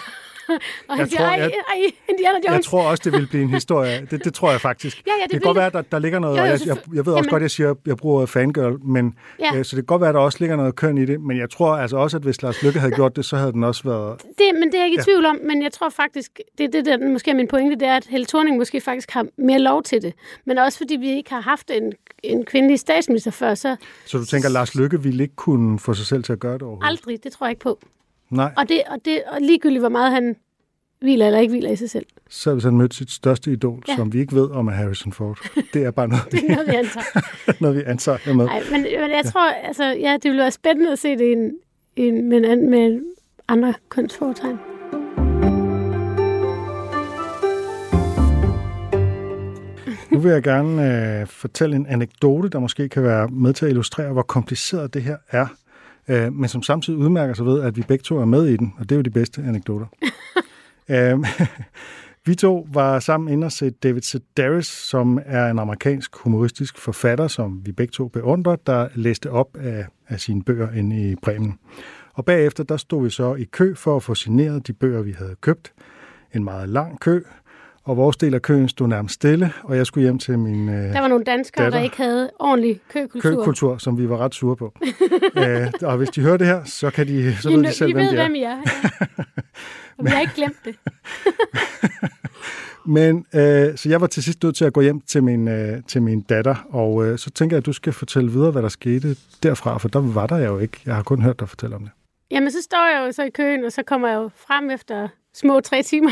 [0.89, 2.57] og Jeg siger, tror, jeg- ej, Indiana Jones.
[2.57, 4.07] Jeg tror også, det vil blive en historie.
[4.11, 5.03] Det, det tror jeg faktisk.
[5.07, 6.61] Ja, ja, det det kan godt være, at der, der ligger noget, Jo, jo, jeg,
[6.67, 9.57] jeg, jeg ved også Jamen- godt, jeg siger, jeg bruger fangirl, men, Ja.
[9.59, 11.39] øh, så det kan godt være, at der også ligger noget køn i det, men
[11.39, 13.83] jeg tror altså også, at hvis Lars Lykke havde gjort det, så havde den også
[13.85, 14.23] været...
[14.23, 15.03] Det, men det er jeg ikke i Ja.
[15.05, 17.89] tvivl om, men jeg tror faktisk, det er det, der måske er min pointe, det
[17.89, 20.13] er, at Helle Thorning måske faktisk har mere lov til det.
[20.45, 23.77] Men også fordi vi ikke har haft en, en kvindelig statsminister før, så
[24.07, 26.53] Så du tænker, at Lars Lykke ville ikke kunne få sig selv til at gøre
[26.55, 26.89] det overhovedet?
[26.89, 27.79] aldrig, det tror jeg ikke på.
[28.33, 30.37] Nej, Og, det, og, det, og ligegyldigt, hvor meget han
[31.01, 32.07] hviler eller ikke hviler i sig selv.
[32.31, 33.93] så hvis han mødte sit største idol, ja.
[33.93, 33.97] Ja.
[33.97, 35.39] som vi ikke ved om er Harrison Ford.
[35.75, 37.23] Det er bare noget, Det er noget, vi antager.
[37.63, 38.45] noget, vi antager med.
[38.47, 41.33] Nej, men, men jeg tror, altså, ja, det ville være spændende at se det i
[41.33, 41.53] en,
[41.97, 43.01] i en, med, en, an- med
[43.49, 44.59] andre kunstforetegn.
[50.11, 53.71] Nu vil jeg gerne øh, fortælle en anekdote, der måske kan være med til at
[53.71, 55.47] illustrere, hvor kompliceret det her er,
[56.09, 58.75] øh, men som samtidig udmærker sig ved, at vi begge to er med i den,
[58.79, 59.87] og det er jo de bedste anekdoter.
[60.91, 61.19] øh,
[62.27, 67.29] vi to var sammen inde og se David Sedaris, som er en amerikansk humoristisk forfatter,
[67.29, 71.59] som vi begge to beundrer, der læste op af, af sine bøger inde i Bremen.
[72.15, 75.13] Og bagefter, der stod vi så i kø for at få signeret de bøger, vi
[75.13, 75.73] havde købt.
[76.35, 77.23] En meget lang kø,
[77.85, 80.75] og vores del af køen stod nærmest stille, og jeg skulle hjem til min øh,
[80.75, 81.79] Der var nogle danskere, Datter.
[81.79, 83.31] der ikke havde ordentlig køkultur.
[83.31, 84.75] køkultur, som vi var ret sure på.
[85.37, 87.73] øh, og hvis de hører det her, så, kan de, så I, ved I de
[87.73, 88.23] selv, hvem ved, de er.
[88.23, 88.49] hvem I er.
[88.49, 88.59] Ja.
[89.99, 90.75] Og vi har ikke glemt det.
[92.87, 95.83] Men øh, så jeg var til sidst nødt til at gå hjem til min, øh,
[95.89, 98.69] til min datter, og øh, så tænker jeg, at du skal fortælle videre, hvad der
[98.69, 100.81] skete derfra, for der var der jeg jo ikke.
[100.87, 101.91] Jeg har kun hørt dig fortælle om det.
[102.31, 105.09] Jamen, så står jeg jo så i køen, og så kommer jeg jo frem efter
[105.35, 106.11] små tre timer.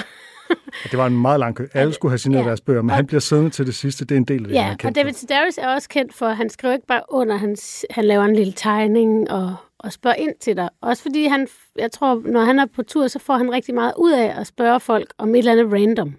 [0.91, 1.67] Det var en meget lang kø.
[1.75, 2.49] Alle skulle have signeret Ja.
[2.49, 4.05] deres bøger, men Og- han bliver siddende til det sidste.
[4.05, 5.13] Det er en del af det, han Ja, er kendt og David.
[5.13, 7.57] Sedaris er også kendt for, at han skriver ikke bare under, han,
[7.91, 10.69] han laver en lille tegning og, og spørger ind til dig.
[10.81, 11.49] Også fordi han,
[11.79, 14.47] jeg tror, når han er på tur, så får han rigtig meget ud af at
[14.47, 16.15] spørge folk om et eller andet random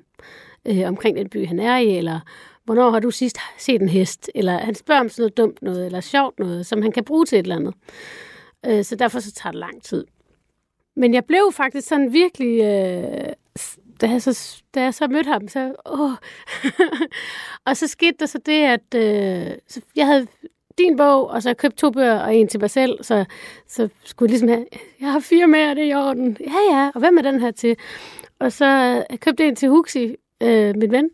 [0.67, 2.19] øh, omkring den by, han er i, eller
[2.65, 5.85] hvornår har du sidst set en hest, eller han spørger om sådan noget dumt noget,
[5.85, 7.73] eller sjovt noget, som han kan bruge til et eller andet.
[8.65, 10.05] Øh, så derfor så tager det lang tid.
[10.95, 13.33] Men jeg blev faktisk sådan virkelig, øh,
[14.01, 16.11] da, jeg så, da jeg så mødte ham, så, åh.
[17.67, 20.27] og så skete der så det, at øh, så jeg havde
[20.77, 23.25] din bog, og så jeg købte to bøger og en til mig selv, så,
[23.67, 24.65] så skulle jeg ligesom have,
[24.99, 26.37] jeg har fire mere, det er i orden.
[26.39, 27.75] Ja, ja, og hvem er den her til?
[28.39, 31.09] Og så øh, jeg købte en til Huxi, øh, min ven,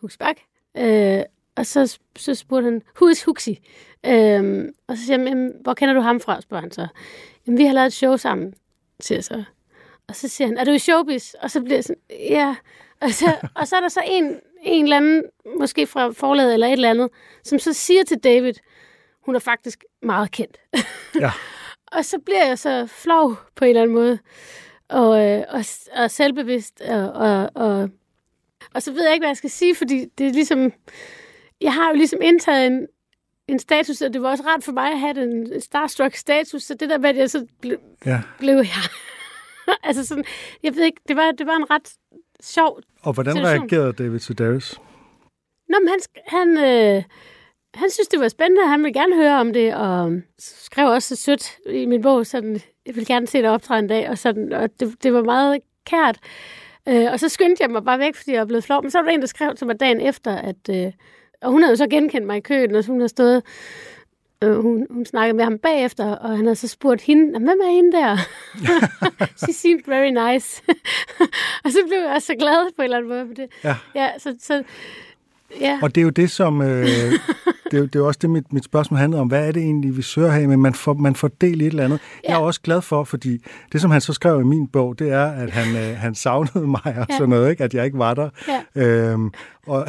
[0.00, 0.36] Huxi Bak,
[0.76, 1.22] øh,
[1.56, 3.60] og så, så spurgte han, who is Huxi?
[4.06, 6.86] Øh, og så siger han, hvor kender du ham fra, spørger han så.
[7.46, 8.54] Jamen, vi har lavet et show sammen,
[9.00, 9.44] siger jeg så.
[10.08, 11.34] Og så siger han, er du i showbiz?
[11.34, 12.56] Og så bliver jeg sådan, ja.
[13.00, 15.22] Og så, og så er der så en, en eller anden,
[15.58, 17.08] måske fra forlaget eller et eller andet,
[17.44, 18.54] som så siger til David,
[19.24, 20.56] hun er faktisk meget kendt.
[21.20, 21.30] Ja.
[21.96, 24.18] og så bliver jeg så flov på en eller anden måde,
[24.88, 27.88] og, øh, og, og selvbevidst, og, og, og,
[28.74, 30.72] og så ved jeg ikke, hvad jeg skal sige, fordi det er ligesom,
[31.60, 32.86] jeg har jo ligesom indtaget en,
[33.48, 36.62] en status, og det var også rart for mig at have den en starstruck status,
[36.62, 38.20] så det der med, at jeg så ble, Ja.
[38.38, 38.82] blev jeg.
[39.88, 40.24] altså sådan,
[40.62, 41.92] jeg ved ikke, det var, det var en ret
[42.40, 42.80] sjov...
[43.02, 43.58] Og hvordan Situation.
[43.58, 44.80] reagerede David Sedaris?
[45.68, 47.02] Nå, men han, han, øh,
[47.74, 51.22] han synes, det var spændende, han ville gerne høre om det, og skrev også så
[51.22, 54.52] sødt i min bog, sådan, jeg vil gerne se dig optræde en dag, og, sådan,
[54.52, 56.18] og det, det var meget kært.
[56.88, 58.82] Øh, og så skyndte jeg mig bare væk, fordi jeg var blevet flov.
[58.82, 60.68] Men så var der en, der skrev til mig dagen efter, at...
[60.70, 60.92] Øh,
[61.42, 63.42] og hun havde jo så genkendt mig i køen, og så hun havde stået...
[64.42, 67.58] Øh, hun, hun snakkede med ham bagefter, og han havde så spurgt hende, "Nå, hvem
[67.64, 68.16] er hende der?
[69.44, 70.62] She seemed very nice.
[71.64, 73.46] og så blev jeg også så glad på en eller anden måde for det.
[73.64, 73.76] Ja.
[73.94, 74.62] Ja, så, så
[75.60, 75.78] ja.
[75.82, 76.62] Og det er jo det, som...
[76.62, 76.86] Øh,
[77.70, 79.28] det, er jo, det er jo også det, mit, mit spørgsmål handlede om.
[79.28, 80.48] Hvad er det egentlig, vi søger her?
[80.48, 82.00] Men man får, man får del i et eller andet.
[82.24, 82.30] Ja.
[82.32, 83.38] Jeg er også glad for, fordi
[83.72, 86.66] det, som han så skrev i min bog, det er, at han, øh, han savnede
[86.66, 87.16] mig og Ja.
[87.16, 87.64] sådan noget, ikke?
[87.64, 88.28] at jeg ikke var der.
[88.76, 88.82] Ja.
[88.82, 89.30] Øhm,
[89.66, 89.86] og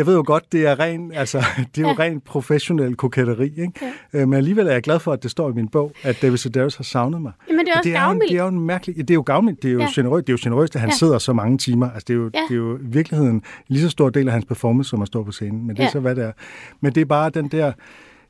[0.00, 1.94] jeg ved jo godt, det er ren, altså, det er jo Ja.
[2.04, 3.44] rent professionel koketteri.
[3.44, 3.72] Ikke?
[4.12, 4.20] Ja.
[4.20, 6.36] Øh, men alligevel er jeg glad for, at det står i min bog, at David
[6.36, 7.32] Sedaris har savnet mig.
[7.48, 8.96] Jamen, det er Og også det er, jo en, det er jo en mærkelig...
[8.96, 9.86] Det er jo gavmildt, det er jo Ja.
[9.94, 10.94] generøst, det er jo generøst, at han Ja.
[10.94, 11.90] sidder så mange timer.
[11.90, 12.40] Altså, det er jo, Ja.
[12.48, 15.06] det er jo i virkeligheden en lige så stor del af hans performance, som at
[15.08, 15.66] stå på scenen.
[15.66, 15.90] Men det er Ja.
[15.90, 16.32] så, hvad det er.
[16.80, 17.72] Men det er bare den der...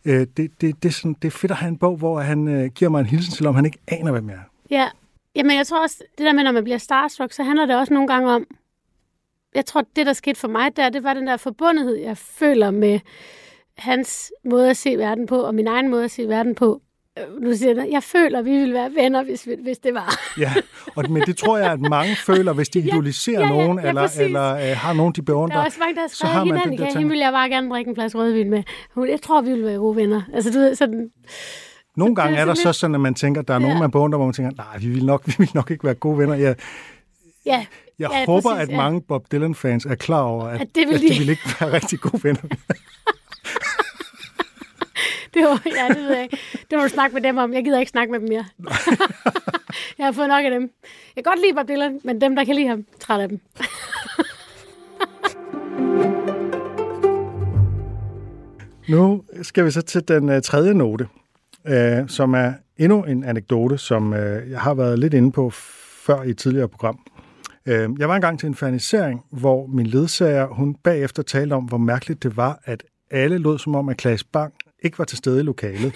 [0.05, 2.49] Øh, det, det, det, er sådan, det er fedt at have en bog, hvor han
[2.49, 4.41] øh, giver mig en hilsen, selvom han ikke aner, hvem jeg er.
[4.71, 4.87] Ja,
[5.37, 7.95] Jamen, jeg tror også, det der med, når man bliver starstruck, så handler det også
[7.95, 8.45] nogle gange om,
[9.55, 12.71] jeg tror, det, der skete for mig der, det var den der forbundethed, jeg føler
[12.71, 13.01] med
[13.79, 16.83] hans måde at se verden på, og min egen måde at se verden på.
[17.19, 19.95] Øh, Nu siger jeg, jeg føler, at vi ville være venner, hvis, vi, hvis det
[19.95, 20.15] var.
[20.39, 20.53] Ja,
[20.97, 23.89] og, men det tror jeg, at mange føler, hvis de idoliserer ja, ja, nogen, ja,
[23.89, 24.21] eller, præcis.
[24.21, 25.61] eller øh, har nogen, de Der beundrer.
[25.61, 27.33] er også mange, der har så har skrevet, man hende, den der hende vil jeg
[27.33, 28.63] bare gerne drikke en flaske rødvin med.
[28.97, 30.23] Jeg tror, vi vil være gode venner.
[30.35, 31.11] Altså, du ved, sådan,
[31.97, 33.77] Nogle gange er er der sådan så sådan, at man tænker, at der er nogen,
[33.77, 33.81] Ja.
[33.81, 36.19] man beundrer, hvor man tænker, nej, vi vil nok, vi vil nok ikke være gode
[36.19, 36.35] venner.
[36.35, 36.57] Jeg,
[37.47, 37.67] Ja,
[37.99, 38.77] Jeg Ja, håber, præcis, at ja.
[38.77, 41.43] mange Bob Dylan-fans er klar over, at, At det vil at de- de vil ikke
[41.61, 42.41] være rigtig gode venner.
[45.35, 46.39] det var, ja, det ved jeg ikke.
[46.71, 47.53] Det må du snakke med dem om.
[47.53, 48.45] Jeg gider ikke snakke med dem mere.
[49.99, 50.63] jeg har fået nok af dem.
[51.17, 53.41] Jeg kan godt lide Bob Dylan, men dem, der kan lide ham, træt af dem.
[58.89, 61.09] Nu skal vi så til den uh, tredje note,
[61.71, 64.19] uh, som er endnu en anekdote, som uh,
[64.51, 66.99] jeg har været lidt inde på før i et tidligere program.
[67.71, 71.79] Uh, jeg var engang til en fernisering, hvor min ledsager, hun bagefter talte om, hvor
[71.79, 74.53] mærkeligt det var, at alle lod som om, at Klaas Bang
[74.83, 75.93] ikke var til stede i lokalet.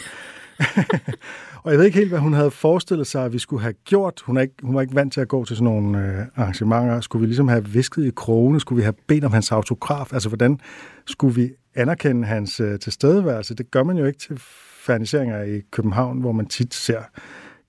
[1.63, 4.23] og jeg ved ikke helt, hvad hun havde forestillet sig, at vi skulle have gjort.
[4.27, 7.01] Hun, er ikke, hun var ikke vant til at gå til sådan nogle øh, arrangementer.
[7.01, 8.61] Skulle vi ligesom have visket i krogene?
[8.61, 10.13] Skulle vi have bedt om hans autograf?
[10.13, 10.61] Altså, hvordan
[11.07, 13.55] skulle vi anerkende hans øh, tilstedeværelse?
[13.55, 14.41] Det gør man jo ikke til
[14.85, 17.03] ferniseringer i København, hvor man tit ser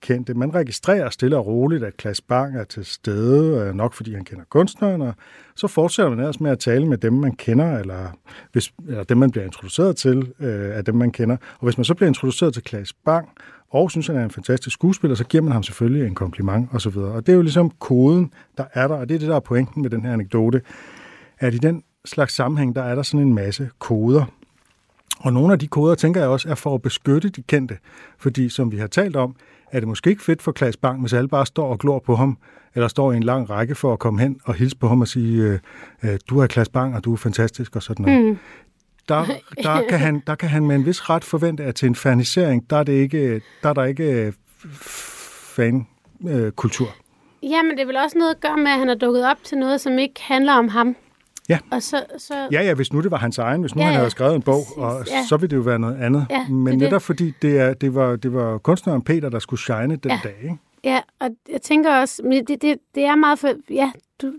[0.06, 0.34] kendte.
[0.34, 4.24] Man registrerer stille og roligt, at Klaas Bang er til stede, øh, nok fordi han
[4.24, 5.14] kender kunstneren, og
[5.56, 8.10] så fortsætter man ellers med at tale med dem, man kender, eller,
[8.52, 11.38] hvis, eller dem, man bliver introduceret til, øh, af dem, man kender.
[11.60, 13.30] Og hvis man så bliver introduceret til Klaas Bang,
[13.70, 16.98] og synes, han er en fantastisk skuespiller, så giver man ham selvfølgelig en kompliment osv.
[16.98, 19.40] Og det er jo ligesom koden, der er der, og det er det, der er
[19.40, 20.62] pointen med den her anekdote,
[21.40, 24.26] at i den slags sammenhæng, der er der sådan en masse koder.
[25.20, 27.78] Og nogle af de koder, tænker jeg også, er for at beskytte de kendte.
[28.18, 29.36] Fordi, som vi har talt om,
[29.72, 32.16] er det måske ikke fedt for Klaas Bang, hvis alle bare står og glor på
[32.16, 32.38] ham,
[32.76, 35.08] eller står i en lang række for at komme hen og hilse på ham og
[35.08, 35.60] sige, øh,
[36.04, 38.26] øh, du er Klaas Bang, og du er fantastisk, og sådan noget.
[38.26, 38.38] Mm.
[39.10, 39.26] Der,
[39.64, 42.70] der, kan han, der kan han med en vis ret forvente, at til en fanisering,
[42.70, 44.34] der er, det ikke, der er der ikke øh,
[45.56, 46.88] fan-kultur.
[47.44, 49.38] Ja, men det er vel også noget at gøre med, at han er dukket op
[49.44, 50.96] til noget, som ikke handler om ham.
[51.50, 51.60] Ja.
[51.72, 53.96] Og så, så Ja, ja, hvis nu det var hans egen, hvis nu Ja, han
[53.96, 55.26] havde skrevet en bog, Præcis, og ja.
[55.30, 56.26] så ville det jo være noget andet.
[56.30, 56.78] Ja, det Men det.
[56.80, 60.20] netop fordi det, er, det, var, det var kunstneren Peter, der skulle shine den Ja.
[60.24, 60.56] dag, ikke?
[60.84, 63.92] Ja, og jeg tænker også, det, det, det er meget for, ja,
[64.22, 64.34] du,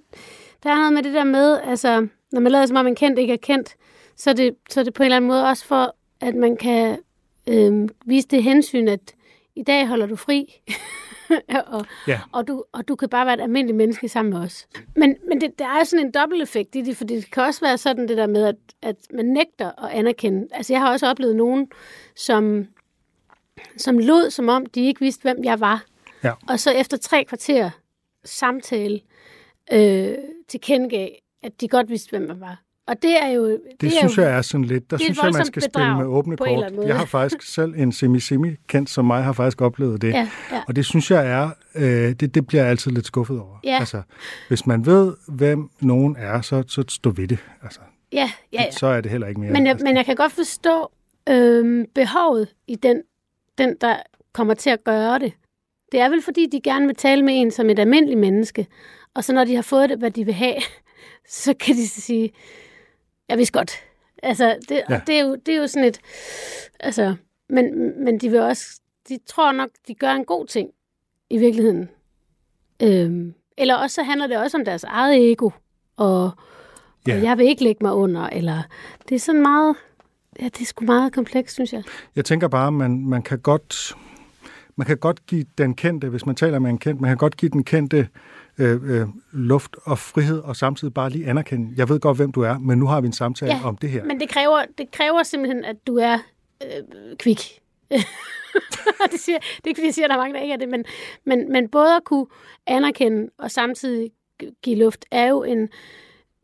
[0.63, 3.19] der er noget med det der med, altså, når man lader som om en kendt
[3.19, 3.75] ikke er kendt,
[4.17, 6.57] så er det, så er det på en eller anden måde også for, at man
[6.57, 6.99] kan
[7.47, 9.01] øhm, vise det hensyn, at
[9.57, 10.45] i dag holder du fri,
[11.67, 12.21] og, Ja.
[12.33, 14.69] og, du, og du kan bare være et almindeligt menneske sammen med os.
[14.97, 17.61] Men, men det, der er sådan en dobbelt effekt i det, fordi det kan også
[17.61, 20.49] være sådan det der med, at, at man nægter at anerkende.
[20.51, 21.69] Altså jeg har også oplevet nogen,
[22.17, 22.67] som,
[23.77, 25.85] som lod som om, de ikke vidste, hvem jeg var.
[26.25, 26.33] Ja.
[26.49, 27.71] Og så efter tre kvarter
[28.25, 29.01] samtale
[29.73, 30.15] øh,
[30.49, 31.09] tilkendegav,
[31.43, 32.63] at de godt vidste, hvem jeg var.
[32.87, 33.49] Og det er jo...
[33.49, 35.63] Det, det er synes jo, jeg er sådan lidt, der er synes jeg, man skal
[35.63, 36.73] spille med åbne kort.
[36.87, 40.09] Jeg har faktisk selv en semi-semi kendt som mig, har faktisk oplevet det.
[40.09, 40.63] Ja, ja.
[40.69, 43.59] Og det synes jeg er, øh, det, det bliver jeg altid lidt skuffet over.
[43.65, 43.79] Ja.
[43.79, 44.03] Altså,
[44.49, 47.39] hvis man ved, hvem nogen er, så, så stå ved det.
[47.63, 47.81] Altså,
[48.13, 48.71] Ja, ja, ja.
[48.71, 49.53] Så er det heller ikke mere.
[49.53, 50.91] Men jeg, altså, men jeg kan godt forstå
[51.29, 53.03] øhm, behovet i den,
[53.59, 53.97] den, der
[54.33, 55.33] kommer til at gøre det.
[55.93, 58.67] Det er vel, fordi de gerne vil tale med en som et almindeligt menneske,
[59.15, 60.57] og så når de har fået det, hvad de vil have,
[61.29, 62.33] så kan de sige,
[63.29, 63.73] jeg vidste godt.
[64.23, 65.01] Altså, det, Ja.
[65.07, 66.01] det, er jo, det er jo sådan et...
[66.81, 67.15] Altså,
[67.49, 68.81] men, men de vil også...
[69.09, 70.71] De tror nok, de gør en god ting
[71.31, 71.89] i virkeligheden.
[72.83, 75.51] Øhm, eller også så handler det også om deres eget ego,
[75.97, 76.31] og,
[77.07, 77.17] Ja.
[77.17, 78.63] og jeg vil ikke lægge mig under, eller...
[79.09, 79.77] Det er sådan meget...
[80.41, 81.83] Ja, det er sgu meget komplekst, synes jeg.
[82.17, 83.97] Jeg tænker bare, man, man kan godt
[84.77, 87.37] man kan godt give den kendte, hvis man taler med en kendt, man kan godt
[87.37, 88.09] give den kendte
[88.59, 92.41] øh, øh, luft og frihed, og samtidig bare lige anerkende, jeg ved godt, hvem du
[92.41, 94.05] er, men nu har vi en samtale Ja, om det her.
[94.05, 96.19] Men det kræver, det kræver simpelthen, at du er
[96.63, 97.61] øh, kvik.
[99.13, 100.59] det, siger, det er ikke, fordi jeg siger, at der er mange, der ikke er
[100.59, 100.85] det, men,
[101.27, 102.27] men, men både at kunne
[102.67, 105.69] anerkende og samtidig gi- give luft, er jo en,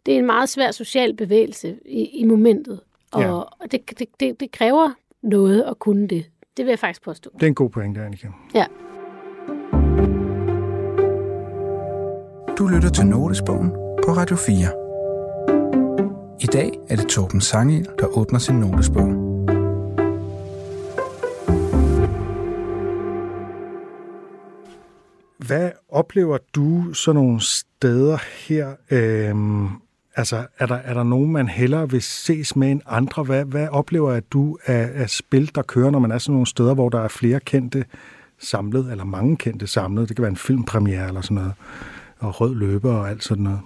[0.06, 2.80] det er en meget svær social bevægelse i, i momentet.
[3.12, 3.32] Og, Ja.
[3.32, 4.90] og det, det, det, det kræver
[5.22, 6.24] noget at kunne det.
[6.56, 7.30] Det vil jeg faktisk påstå.
[7.34, 8.28] Det er en god pointe, Annika.
[8.54, 8.66] Ja.
[12.62, 13.70] Du lytter til Notesbogen
[14.04, 14.54] på Radio 4.
[16.40, 19.08] I dag er det Torben Sangel, der åbner sin notesbog.
[25.38, 28.68] Hvad oplever du sådan nogle steder her?
[28.90, 29.68] Øhm,
[30.16, 33.22] altså, er der, er der nogen, man hellere vil ses med end andre?
[33.22, 36.46] Hvad, hvad oplever at du af, af spil, der kører, når man er sådan nogle
[36.46, 37.84] steder, hvor der er flere kendte
[38.38, 40.08] samlet, eller mange kendte samlet?
[40.08, 41.52] Det kan være en filmpremiere eller sådan noget,
[42.22, 43.60] og rød løber og alt sådan noget.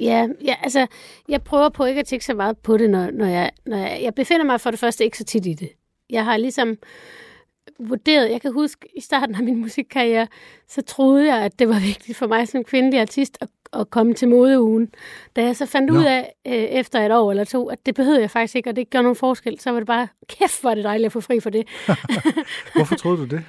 [0.00, 0.86] Ja, ja, altså,
[1.28, 4.00] jeg prøver på ikke at tænke så meget på det, når, når, jeg, når jeg...
[4.02, 5.68] Jeg befinder mig for det første ikke så tit i det.
[6.10, 6.76] Jeg har ligesom
[7.78, 8.30] vurderet...
[8.30, 10.26] Jeg kan huske, i starten af min musikkarriere,
[10.68, 14.14] så troede jeg, at det var vigtigt for mig som kvindelig artist at, at komme
[14.14, 14.88] til modeugen.
[15.36, 15.98] Da jeg så fandt Nå.
[15.98, 18.76] ud af, øh, efter et år eller to, at det behøvede jeg faktisk ikke, og
[18.76, 21.20] det ikke gør nogen forskel, så var det bare, kæft, er det dejligt at få
[21.20, 21.68] fri for det.
[22.76, 23.44] Hvorfor troede du det?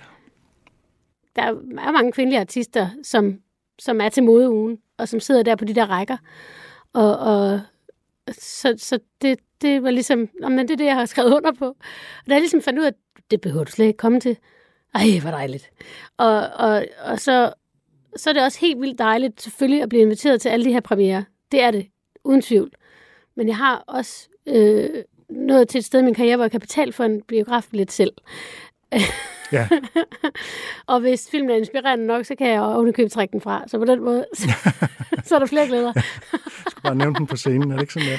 [1.36, 3.40] der er mange kvindelige artister, som,
[3.80, 4.78] som er til modeugen.
[4.98, 6.18] og som sidder der på de der rækker.
[6.94, 7.60] Og, og
[8.32, 11.66] så, så det, det var ligesom, men det er det, jeg har skrevet under på.
[11.66, 12.96] Og da jeg ligesom fandt ud af, at
[13.32, 14.38] det behøver du slet ikke komme til.
[14.96, 15.70] Ej, hvor dejligt.
[16.18, 17.54] Og, og, og så,
[18.16, 20.80] så er det også helt vildt dejligt selvfølgelig at blive inviteret til alle de her
[20.80, 21.26] premiere.
[21.52, 21.88] Det er det,
[22.24, 22.72] uden tvivl.
[23.36, 24.90] Men jeg har også øh,
[25.30, 27.92] nået til et sted i min karriere, hvor jeg kan betale for en biograf lidt
[27.92, 28.12] selv.
[29.52, 29.68] Ja.
[30.92, 33.64] og hvis filmen er inspirerende nok, så kan jeg ovenikøbet trække den fra.
[33.68, 34.50] Så på den måde, så,
[35.24, 35.92] så er der flere glæder.
[35.96, 36.04] Jeg
[36.70, 38.18] skal bare nævne den på scenen, er det ikke sådan der?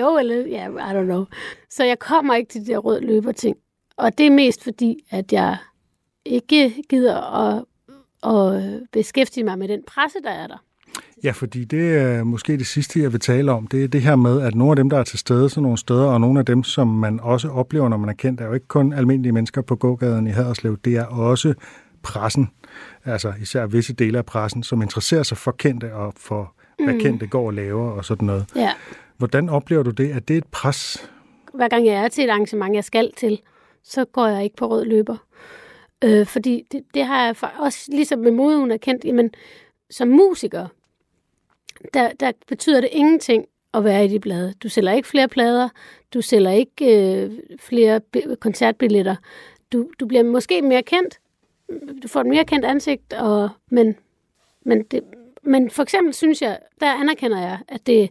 [0.00, 1.24] Jo, eller ja, I don't know.
[1.70, 3.56] Så jeg kommer ikke til de der rød løber ting.
[3.96, 5.56] Og det er mest fordi, at jeg
[6.24, 7.64] ikke gider at,
[8.36, 10.64] at beskæftige mig med den presse, der er der.
[11.24, 13.66] Ja, fordi det er måske det sidste, jeg vil tale om.
[13.66, 15.78] Det er det her med, at nogle af dem, der er til stede sådan nogle
[15.78, 18.52] steder, og nogle af dem, som man også oplever, når man er kendt, er jo
[18.52, 20.78] ikke kun almindelige mennesker på gågaden i Haderslev.
[20.84, 21.54] Det er også
[22.02, 22.50] pressen,
[23.04, 26.54] altså især visse dele af pressen, som interesserer sig for kendte og for,
[26.84, 28.46] hvad kendte går og laver og sådan noget.
[28.56, 28.72] Ja.
[29.18, 30.10] Hvordan oplever du det?
[30.10, 31.08] Er det et pres?
[31.54, 33.40] hver gang jeg er til et arrangement, jeg skal til,
[33.82, 35.16] så går jeg ikke på rød løber.
[36.04, 39.30] Øh, fordi det, det har jeg også, ligesom med modeugen er kendt, jamen,
[39.90, 40.66] som musiker,
[41.94, 44.54] der, der betyder det ingenting at være i de blade.
[44.62, 45.68] Du sælger ikke flere plader,
[46.14, 47.30] du sælger ikke øh,
[47.60, 48.00] flere
[48.40, 49.16] koncertbilletter.
[49.72, 51.18] Du, du bliver måske mere kendt,
[52.02, 53.96] du får et mere kendt ansigt, og, men,
[54.64, 55.00] men, det,
[55.42, 58.10] men for eksempel synes jeg, der anerkender jeg, at det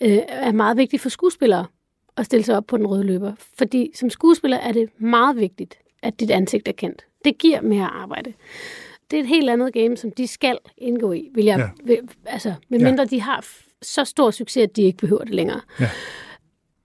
[0.00, 1.66] øh, er meget vigtigt for skuespillere
[2.16, 3.32] at stille sig op på den røde løber.
[3.58, 7.06] Fordi som skuespiller er det meget vigtigt, at dit ansigt er kendt.
[7.24, 8.32] Det giver mere arbejde.
[9.10, 11.68] Det er et helt andet game, som de skal indgå i, vil jeg, Ja.
[11.84, 13.16] vil, altså, medmindre ja.
[13.16, 13.46] de har
[13.82, 15.60] så stor succes, at de ikke behøver det længere.
[15.80, 15.90] Ja.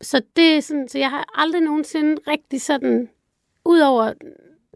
[0.01, 3.09] Så det er sådan, så jeg har aldrig nogensinde rigtig sådan,
[3.65, 4.13] udover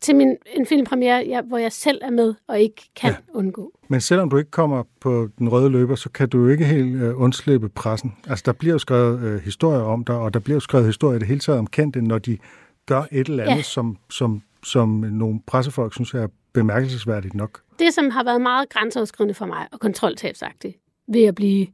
[0.02, 3.16] til min, en filmpremiere, jeg, hvor jeg selv er med og ikke kan Ja.
[3.34, 3.72] undgå.
[3.88, 6.96] Men selvom du ikke kommer på den røde løber, så kan du jo ikke helt
[7.02, 8.16] øh, undslippe pressen.
[8.28, 11.16] Altså, der bliver jo skrevet øh, historier om dig, og der bliver jo skrevet historier
[11.16, 12.38] i det hele taget om kendte, når de
[12.86, 13.58] gør et eller andet.
[13.58, 13.62] Ja.
[13.62, 17.62] som, som, som nogle pressefolk synes er bemærkelsesværdigt nok.
[17.80, 20.78] det, som har været meget grænseoverskridende for mig, og kontroltabsagtigt,
[21.08, 21.68] ved at blive,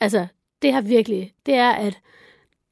[0.00, 0.26] altså,
[0.62, 1.98] det har virkelig, det er, at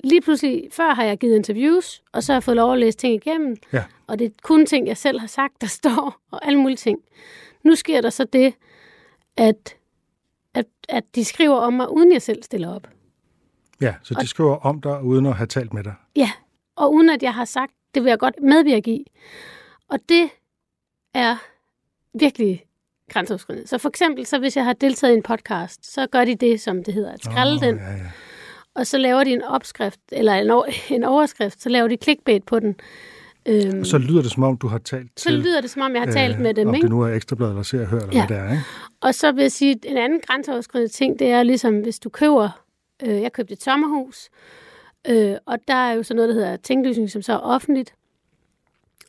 [0.04, 2.98] lige pludselig, før har jeg givet interviews, og så har jeg fået lov at læse
[2.98, 3.84] ting igennem, Ja.
[4.06, 6.98] og det er kun ting, jeg selv har sagt, der står, og alle mulige ting.
[7.64, 8.54] Nu sker der så det,
[9.36, 9.76] at,
[10.54, 12.88] at, at de skriver om mig, uden jeg selv stiller op.
[13.80, 15.94] Ja, så de skriver om dig, uden at have talt med dig.
[16.16, 16.30] Ja,
[16.76, 19.06] og uden at jeg har sagt, det vil jeg godt medvirke i.
[19.88, 20.28] Og det
[21.16, 21.36] er
[22.18, 22.64] virkelig
[23.10, 23.68] grænseoverskridende.
[23.68, 26.60] Så for eksempel, så hvis jeg har deltaget i en podcast, så gør de det,
[26.60, 27.98] som det hedder, at skrælle Åh, den, Ja, ja.
[28.74, 32.60] og så laver de en opskrift, eller en, en overskrift, så laver de clickbait på
[32.60, 32.76] den.
[33.48, 35.38] Øhm, Og så lyder det, som om du har talt så til...
[35.38, 36.82] lyder det, som om jeg har talt med dem, om ikke?
[36.84, 38.26] det nu er ekstrabladet eller ser og hører, eller Ja.
[38.26, 38.62] hvad det er, ikke?
[39.00, 42.08] Og så vil jeg sige, at en anden grænseoverskridende ting, det er ligesom, hvis du
[42.08, 42.62] køber,
[43.02, 44.28] øh, jeg købte et sommerhus,
[45.08, 47.94] øh, og der er jo så noget, der hedder tinglysning, som så er offentligt.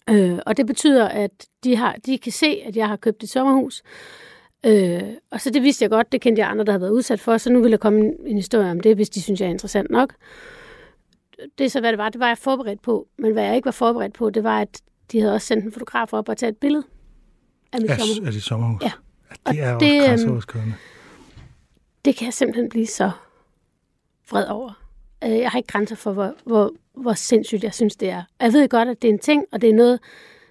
[0.10, 1.32] Øh, og det betyder, at
[1.64, 3.84] de, har, de kan se, at jeg har købt et sommerhus.
[4.66, 5.01] Øh,
[5.32, 7.38] og så det vidste jeg godt, det kendte jeg andre, der havde været udsat for,
[7.38, 9.51] så nu vil der komme en, en historie om det, hvis de synes, jeg er
[9.51, 10.14] interessant nok.
[11.58, 12.10] Det er så, hvad det var.
[12.10, 13.08] Det var jeg forberedt på.
[13.18, 14.82] Men hvad jeg ikke var forberedt på, det var, at
[15.12, 16.84] de havde også sendt en fotograf op og taget et billede
[17.74, 18.28] af mit Ja, sommerhus.
[18.28, 18.82] er det sommerhus?
[18.84, 18.91] Ja.
[19.47, 20.74] ja det er Og også det, øhm, grænseoverskridende.
[22.05, 23.12] det kan jeg simpelthen blive så
[24.32, 24.87] vred over.
[25.24, 28.18] Øh, Jeg har ikke grænser for, hvor, hvor, hvor sindssygt jeg synes, det er.
[28.39, 29.99] Og Jeg ved godt, at det er en ting, og det er noget,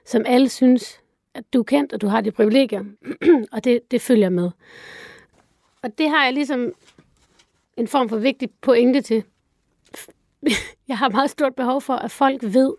[0.05, 1.01] som alle synes,
[1.35, 2.85] at du er kendt, og du har de privilegier,
[3.53, 4.51] og det, det følger med.
[5.83, 6.73] Og det har jeg ligesom
[7.77, 9.25] en form for vigtig pointe til.
[10.89, 12.75] Jeg har meget stort behov for, at folk ved,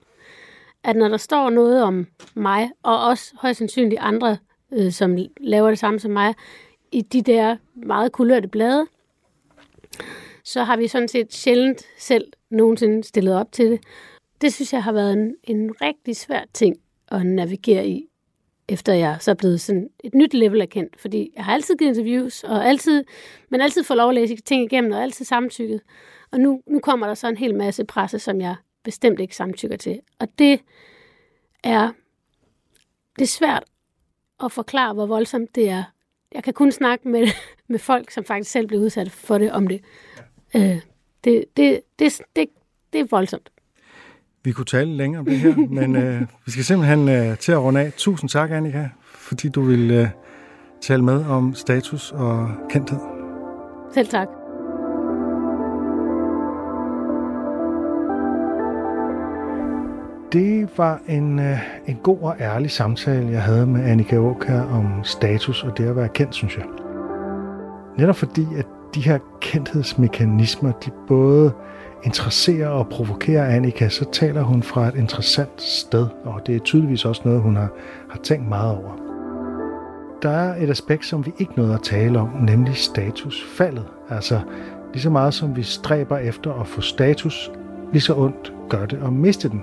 [0.83, 4.37] at når der står noget om mig, og også højst sandsynligt andre,
[4.73, 6.33] øh, som laver det samme som mig,
[6.91, 8.87] i de der meget kulørte blade,
[10.47, 13.79] så har vi sådan set sjældent selv nogensinde stillet op til det.
[14.41, 16.77] Det synes jeg har været en, en rigtig svær ting
[17.07, 18.07] at navigere i,
[18.67, 21.01] efter jeg så er blevet sådan et nyt level af kendt.
[21.01, 23.03] Fordi jeg har altid givet interviews, og altid,
[23.49, 25.81] men altid får lov at læse ting igennem, og altid samtykket.
[26.31, 29.77] Og nu, nu kommer der så en hel masse presse, som jeg bestemt ikke samtykker
[29.77, 29.99] til.
[30.19, 30.59] Og det
[31.63, 31.91] er,
[33.15, 33.63] det er svært
[34.43, 35.83] at forklare, hvor voldsomt det er.
[36.31, 37.27] Jeg kan kun snakke med,
[37.69, 39.81] med folk, som faktisk selv blev udsat for det, om det.
[40.55, 40.81] Øh,
[41.23, 42.47] det, det, det, det,
[42.93, 43.49] det er voldsomt.
[44.43, 47.59] Vi kunne tale længere om det her, men øh, vi skal simpelthen øh, til at
[47.59, 47.93] runde af.
[47.97, 50.07] Tusind tak, Annika, fordi du vil øh,
[50.81, 52.99] tale med om status og kendthed.
[53.93, 54.27] Selv tak.
[60.33, 65.03] Det var en, øh, en god og ærlig samtale, jeg havde med Annika Åkær om
[65.03, 66.65] status og det at være kendt, synes jeg.
[67.97, 68.65] Netop fordi, at
[68.97, 71.51] de her kendthedsmekanismer, de både
[72.03, 77.05] interesserer og provokerer Annika, så taler hun fra et interessant sted, og det er tydeligvis
[77.05, 77.69] også noget, hun har,
[78.09, 78.91] har tænkt meget over.
[80.21, 83.85] Der er et aspekt, som vi ikke nåede at tale om, nemlig statusfaldet.
[84.09, 84.39] Altså
[84.93, 87.51] lige så meget som vi stræber efter at få status,
[87.91, 89.61] lige så ondt gør det at miste den.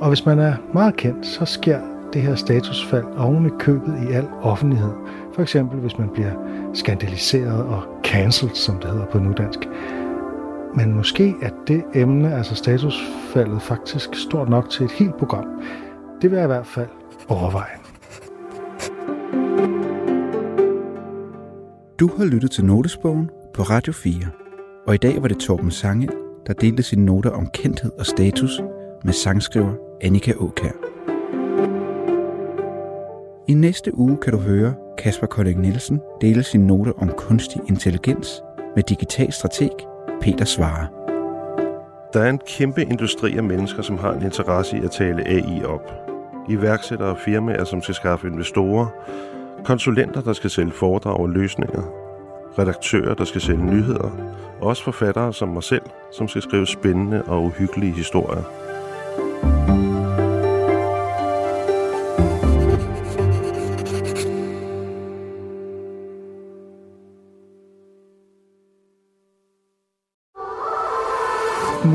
[0.00, 1.80] Og hvis man er meget kendt, så sker
[2.12, 4.92] det her statusfald oven i købet i al offentlighed.
[5.34, 6.32] For eksempel hvis man bliver
[6.74, 9.58] skandaliseret og cancelled, som det hedder på nudansk.
[10.76, 15.46] Men måske er det emne, altså statusfaldet, faktisk stort nok til et helt program.
[16.22, 16.88] Det vil jeg i hvert fald
[17.28, 17.76] overveje.
[22.00, 24.14] Du har lyttet til Notesbogen på Radio 4,
[24.86, 26.08] og i dag var det Torben Sange,
[26.46, 28.60] der delte sine noter om kendthed og status
[29.04, 30.72] med sangskriver Annika Åkær.
[33.48, 38.42] I næste uge kan du høre Kasper Kolding Nielsen dele sin note om kunstig intelligens
[38.74, 39.70] med digital strateg
[40.20, 40.86] Peter Svare.
[42.12, 45.64] Der er en kæmpe industri af mennesker, som har en interesse i at tale AI
[45.64, 45.92] op.
[46.48, 48.86] Iværksættere og firmaer, som skal skaffe investorer,
[49.64, 51.82] konsulenter, der skal sælge foredrag og løsninger,
[52.58, 54.10] redaktører, der skal sælge nyheder,
[54.60, 55.82] og også forfattere som mig selv,
[56.12, 58.69] som skal skrive spændende og uhyggelige historier.